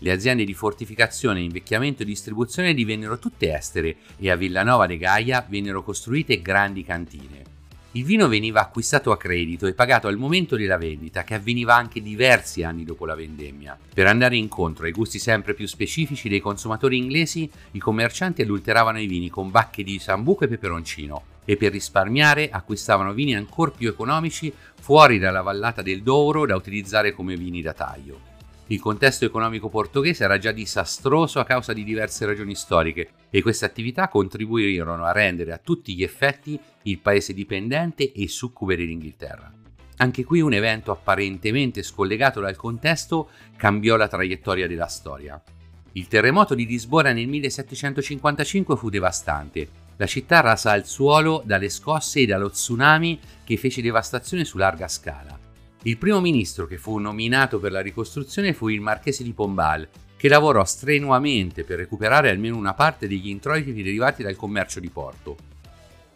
le 0.03 0.11
aziende 0.11 0.45
di 0.45 0.53
fortificazione, 0.55 1.41
invecchiamento 1.41 2.01
e 2.01 2.05
distribuzione 2.05 2.73
divennero 2.73 3.19
tutte 3.19 3.55
estere 3.55 3.97
e 4.17 4.31
a 4.31 4.35
Villanova 4.35 4.87
de 4.87 4.97
Gaia 4.97 5.45
vennero 5.47 5.83
costruite 5.83 6.41
grandi 6.41 6.83
cantine. 6.83 7.43
Il 7.91 8.03
vino 8.03 8.27
veniva 8.27 8.61
acquistato 8.61 9.11
a 9.11 9.17
credito 9.17 9.67
e 9.67 9.73
pagato 9.73 10.07
al 10.07 10.17
momento 10.17 10.55
della 10.55 10.77
vendita, 10.77 11.23
che 11.23 11.35
avveniva 11.35 11.75
anche 11.75 12.01
diversi 12.01 12.63
anni 12.63 12.83
dopo 12.83 13.05
la 13.05 13.15
vendemmia. 13.15 13.77
Per 13.93 14.07
andare 14.07 14.37
incontro 14.37 14.85
ai 14.85 14.91
gusti 14.91 15.19
sempre 15.19 15.53
più 15.53 15.67
specifici 15.67 16.29
dei 16.29 16.39
consumatori 16.39 16.97
inglesi, 16.97 17.47
i 17.71 17.79
commercianti 17.79 18.41
adulteravano 18.41 18.99
i 18.99 19.07
vini 19.07 19.29
con 19.29 19.51
bacche 19.51 19.83
di 19.83 19.99
sambuco 19.99 20.45
e 20.45 20.47
peperoncino 20.47 21.23
e 21.45 21.57
per 21.57 21.73
risparmiare 21.73 22.49
acquistavano 22.49 23.13
vini 23.13 23.35
ancora 23.35 23.71
più 23.71 23.89
economici 23.89 24.51
fuori 24.79 25.19
dalla 25.19 25.41
vallata 25.41 25.83
del 25.83 26.01
Douro 26.01 26.47
da 26.47 26.55
utilizzare 26.55 27.11
come 27.11 27.35
vini 27.35 27.61
da 27.61 27.73
taglio. 27.73 28.30
Il 28.71 28.79
contesto 28.79 29.25
economico 29.25 29.67
portoghese 29.67 30.23
era 30.23 30.37
già 30.37 30.53
disastroso 30.53 31.41
a 31.41 31.43
causa 31.43 31.73
di 31.73 31.83
diverse 31.83 32.25
ragioni 32.25 32.55
storiche 32.55 33.09
e 33.29 33.41
queste 33.41 33.65
attività 33.65 34.07
contribuirono 34.07 35.03
a 35.03 35.11
rendere 35.11 35.51
a 35.51 35.57
tutti 35.57 35.93
gli 35.93 36.03
effetti 36.03 36.57
il 36.83 36.99
paese 36.99 37.33
dipendente 37.33 38.13
e 38.13 38.29
succube 38.29 38.77
dell'Inghilterra. 38.77 39.51
Anche 39.97 40.23
qui 40.23 40.39
un 40.39 40.53
evento 40.53 40.91
apparentemente 40.93 41.83
scollegato 41.83 42.39
dal 42.39 42.55
contesto 42.55 43.31
cambiò 43.57 43.97
la 43.97 44.07
traiettoria 44.07 44.67
della 44.67 44.87
storia. 44.87 45.43
Il 45.91 46.07
terremoto 46.07 46.55
di 46.55 46.65
Lisbona 46.65 47.11
nel 47.11 47.27
1755 47.27 48.77
fu 48.77 48.89
devastante. 48.89 49.67
La 49.97 50.05
città 50.05 50.39
rasa 50.39 50.71
al 50.71 50.85
suolo 50.85 51.43
dalle 51.45 51.67
scosse 51.67 52.21
e 52.21 52.25
dallo 52.25 52.49
tsunami 52.49 53.19
che 53.43 53.57
fece 53.57 53.81
devastazione 53.81 54.45
su 54.45 54.57
larga 54.57 54.87
scala. 54.87 55.50
Il 55.83 55.97
primo 55.97 56.21
ministro 56.21 56.67
che 56.67 56.77
fu 56.77 56.99
nominato 56.99 57.59
per 57.59 57.71
la 57.71 57.81
ricostruzione 57.81 58.53
fu 58.53 58.67
il 58.67 58.81
marchese 58.81 59.23
di 59.23 59.33
Pombal, 59.33 59.87
che 60.15 60.27
lavorò 60.27 60.63
strenuamente 60.63 61.63
per 61.63 61.79
recuperare 61.79 62.29
almeno 62.29 62.55
una 62.55 62.75
parte 62.75 63.07
degli 63.07 63.29
introiti 63.29 63.73
derivati 63.73 64.21
dal 64.21 64.35
commercio 64.35 64.79
di 64.79 64.89
porto. 64.91 65.35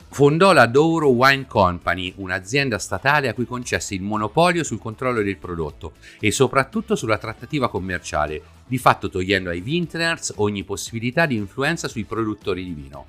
Fondò 0.09 0.53
la 0.53 0.67
Douro 0.67 1.09
Wine 1.09 1.47
Company, 1.47 2.13
un'azienda 2.17 2.77
statale 2.77 3.27
a 3.27 3.33
cui 3.33 3.45
concesse 3.45 3.95
il 3.95 4.03
monopolio 4.03 4.63
sul 4.63 4.77
controllo 4.77 5.23
del 5.23 5.37
prodotto 5.37 5.93
e 6.19 6.29
soprattutto 6.29 6.95
sulla 6.95 7.17
trattativa 7.17 7.67
commerciale, 7.67 8.39
di 8.67 8.77
fatto 8.77 9.09
togliendo 9.09 9.49
ai 9.49 9.61
vintners 9.61 10.33
ogni 10.35 10.63
possibilità 10.63 11.25
di 11.25 11.37
influenza 11.37 11.87
sui 11.87 12.03
produttori 12.03 12.63
di 12.63 12.73
vino. 12.73 13.05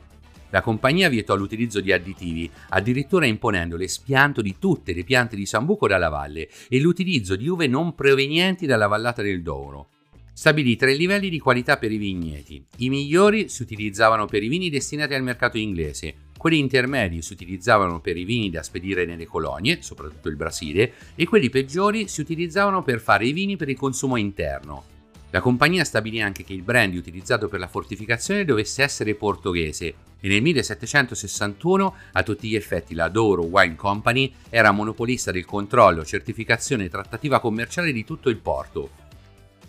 La 0.50 0.62
compagnia 0.62 1.08
vietò 1.08 1.34
l'utilizzo 1.34 1.80
di 1.80 1.92
additivi, 1.92 2.50
addirittura 2.70 3.26
imponendo 3.26 3.76
l'espianto 3.76 4.42
di 4.42 4.56
tutte 4.58 4.92
le 4.92 5.04
piante 5.04 5.36
di 5.36 5.46
sambuco 5.46 5.88
dalla 5.88 6.08
valle 6.08 6.48
e 6.68 6.80
l'utilizzo 6.80 7.36
di 7.36 7.48
uve 7.48 7.66
non 7.66 7.94
provenienti 7.94 8.66
dalla 8.66 8.86
vallata 8.86 9.22
del 9.22 9.42
Douro. 9.42 9.88
Stabilì 10.32 10.76
tre 10.76 10.94
livelli 10.94 11.30
di 11.30 11.38
qualità 11.38 11.78
per 11.78 11.90
i 11.90 11.96
vigneti. 11.96 12.62
I 12.78 12.90
migliori 12.90 13.48
si 13.48 13.62
utilizzavano 13.62 14.26
per 14.26 14.42
i 14.42 14.48
vini 14.48 14.68
destinati 14.68 15.14
al 15.14 15.22
mercato 15.22 15.56
inglese, 15.56 16.14
quelli 16.36 16.58
intermedi 16.58 17.22
si 17.22 17.32
utilizzavano 17.32 18.00
per 18.00 18.16
i 18.16 18.24
vini 18.24 18.50
da 18.50 18.62
spedire 18.62 19.06
nelle 19.06 19.24
colonie, 19.24 19.78
soprattutto 19.80 20.28
il 20.28 20.36
Brasile, 20.36 20.92
e 21.14 21.26
quelli 21.26 21.48
peggiori 21.48 22.06
si 22.08 22.20
utilizzavano 22.20 22.82
per 22.82 23.00
fare 23.00 23.26
i 23.26 23.32
vini 23.32 23.56
per 23.56 23.68
il 23.68 23.76
consumo 23.76 24.16
interno. 24.16 24.95
La 25.30 25.40
compagnia 25.40 25.84
stabilì 25.84 26.20
anche 26.20 26.44
che 26.44 26.52
il 26.52 26.62
brandy 26.62 26.96
utilizzato 26.96 27.48
per 27.48 27.58
la 27.58 27.66
fortificazione 27.66 28.44
dovesse 28.44 28.82
essere 28.82 29.14
portoghese 29.14 29.94
e 30.20 30.28
nel 30.28 30.40
1761 30.40 31.94
a 32.12 32.22
tutti 32.22 32.48
gli 32.48 32.54
effetti 32.54 32.94
la 32.94 33.08
Douro 33.08 33.44
Wine 33.44 33.74
Company 33.74 34.32
era 34.48 34.70
monopolista 34.70 35.32
del 35.32 35.44
controllo, 35.44 36.04
certificazione 36.04 36.84
e 36.84 36.88
trattativa 36.88 37.40
commerciale 37.40 37.92
di 37.92 38.04
tutto 38.04 38.30
il 38.30 38.36
porto, 38.36 39.04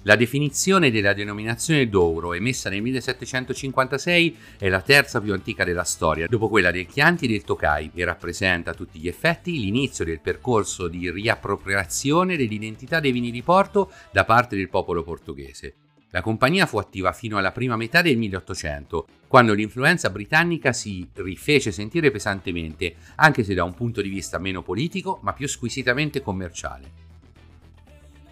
la 0.04 0.16
definizione 0.16 0.92
della 0.92 1.14
denominazione 1.14 1.90
Douro, 1.90 2.34
emessa 2.34 2.70
nel 2.70 2.82
1756, 2.82 4.38
è 4.58 4.70
la 4.70 4.82
terza 4.82 5.20
più 5.20 5.34
antica 5.34 5.64
della 5.64 5.84
storia, 5.84 6.28
dopo 6.28 6.48
quella 6.48 6.72
del 6.72 6.86
Chianti 6.86 7.26
e 7.26 7.28
del 7.28 7.44
Tokai, 7.44 7.92
e 7.94 8.06
rappresenta 8.06 8.72
a 8.72 8.74
tutti 8.74 9.00
gli 9.00 9.08
effetti 9.08 9.60
l'inizio 9.60 10.06
del 10.06 10.22
percorso 10.22 10.88
di 10.88 11.12
riappropriazione 11.12 12.38
dell'identità 12.38 13.00
dei 13.00 13.12
vini 13.12 13.32
di 13.32 13.42
Porto 13.42 13.92
da 14.12 14.24
parte 14.24 14.56
del 14.56 14.70
popolo 14.70 15.04
portoghese. 15.04 15.76
La 16.12 16.22
compagnia 16.22 16.66
fu 16.66 16.78
attiva 16.78 17.12
fino 17.12 17.38
alla 17.38 17.52
prima 17.52 17.76
metà 17.76 18.02
del 18.02 18.18
1800, 18.18 19.08
quando 19.28 19.54
l'influenza 19.54 20.10
britannica 20.10 20.72
si 20.72 21.06
rifece 21.16 21.74
sentire 21.74 22.12
pesantemente, 22.12 22.96
anche 23.16 23.44
se 23.44 23.54
da 23.54 23.66
un 23.66 23.74
punto 23.74 24.02
di 24.02 24.08
vista 24.08 24.38
meno 24.38 24.64
politico, 24.64 25.20
ma 25.22 25.34
più 25.34 25.48
squisitamente 25.50 26.22
commerciale. 26.22 27.07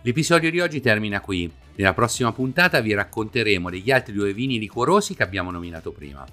L'episodio 0.06 0.52
di 0.52 0.60
oggi 0.60 0.82
termina 0.82 1.20
qui. 1.20 1.52
Nella 1.78 1.96
prossima 1.96 2.32
puntata 2.32 2.80
vi 2.80 2.94
racconteremo 2.94 3.72
degli 3.72 3.90
altri 3.90 4.14
due 4.14 4.34
vini 4.34 4.60
liquorosi 4.60 5.16
che 5.16 5.24
abbiamo 5.24 5.50
nominato 5.50 5.92
prima. 5.92 6.24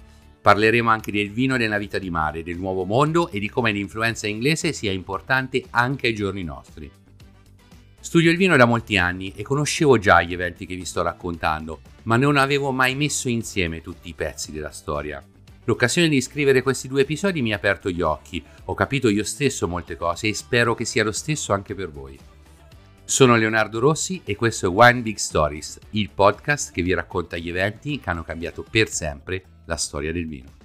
Parleremo 0.41 0.91
anche 0.91 1.11
del 1.11 1.31
vino 1.31 1.57
della 1.57 1.79
vita 1.79 1.97
di 1.97 2.11
mare, 2.11 2.43
del 2.43 2.59
nuovo 2.59 2.85
mondo 2.85 3.31
e 3.31 3.39
di 3.39 3.49
come 3.49 3.71
l'influenza 3.71 4.27
inglese 4.27 4.73
sia 4.73 4.91
importante 4.91 5.63
anche 5.71 6.05
ai 6.05 6.13
giorni 6.13 6.43
nostri. 6.43 6.87
Studio 7.99 8.29
il 8.29 8.37
vino 8.37 8.55
da 8.55 8.65
molti 8.65 8.95
anni 8.97 9.33
e 9.35 9.41
conoscevo 9.41 9.97
già 9.97 10.21
gli 10.21 10.33
eventi 10.33 10.67
che 10.67 10.75
vi 10.75 10.85
sto 10.85 11.01
raccontando, 11.01 11.81
ma 12.03 12.15
non 12.15 12.37
avevo 12.37 12.69
mai 12.71 12.93
messo 12.93 13.27
insieme 13.27 13.81
tutti 13.81 14.07
i 14.07 14.13
pezzi 14.13 14.51
della 14.51 14.69
storia. 14.69 15.19
L'occasione 15.63 16.09
di 16.09 16.21
scrivere 16.21 16.61
questi 16.61 16.87
due 16.87 17.01
episodi 17.01 17.41
mi 17.41 17.53
ha 17.53 17.55
aperto 17.55 17.89
gli 17.89 18.01
occhi, 18.01 18.43
ho 18.65 18.75
capito 18.75 19.09
io 19.09 19.23
stesso 19.23 19.67
molte 19.67 19.95
cose 19.95 20.27
e 20.27 20.35
spero 20.35 20.75
che 20.75 20.85
sia 20.85 21.03
lo 21.03 21.11
stesso 21.11 21.53
anche 21.53 21.73
per 21.73 21.89
voi. 21.89 22.19
Sono 23.05 23.35
Leonardo 23.35 23.79
Rossi 23.79 24.21
e 24.23 24.35
questo 24.35 24.67
è 24.67 24.69
Wine 24.69 25.01
Big 25.01 25.17
Stories, 25.17 25.77
il 25.91 26.09
podcast 26.09 26.71
che 26.71 26.81
vi 26.81 26.93
racconta 26.93 27.35
gli 27.37 27.49
eventi 27.49 27.99
che 27.99 28.09
hanno 28.09 28.23
cambiato 28.23 28.65
per 28.67 28.89
sempre 28.89 29.43
la 29.65 29.75
storia 29.75 30.13
del 30.13 30.25
vino. 30.25 30.62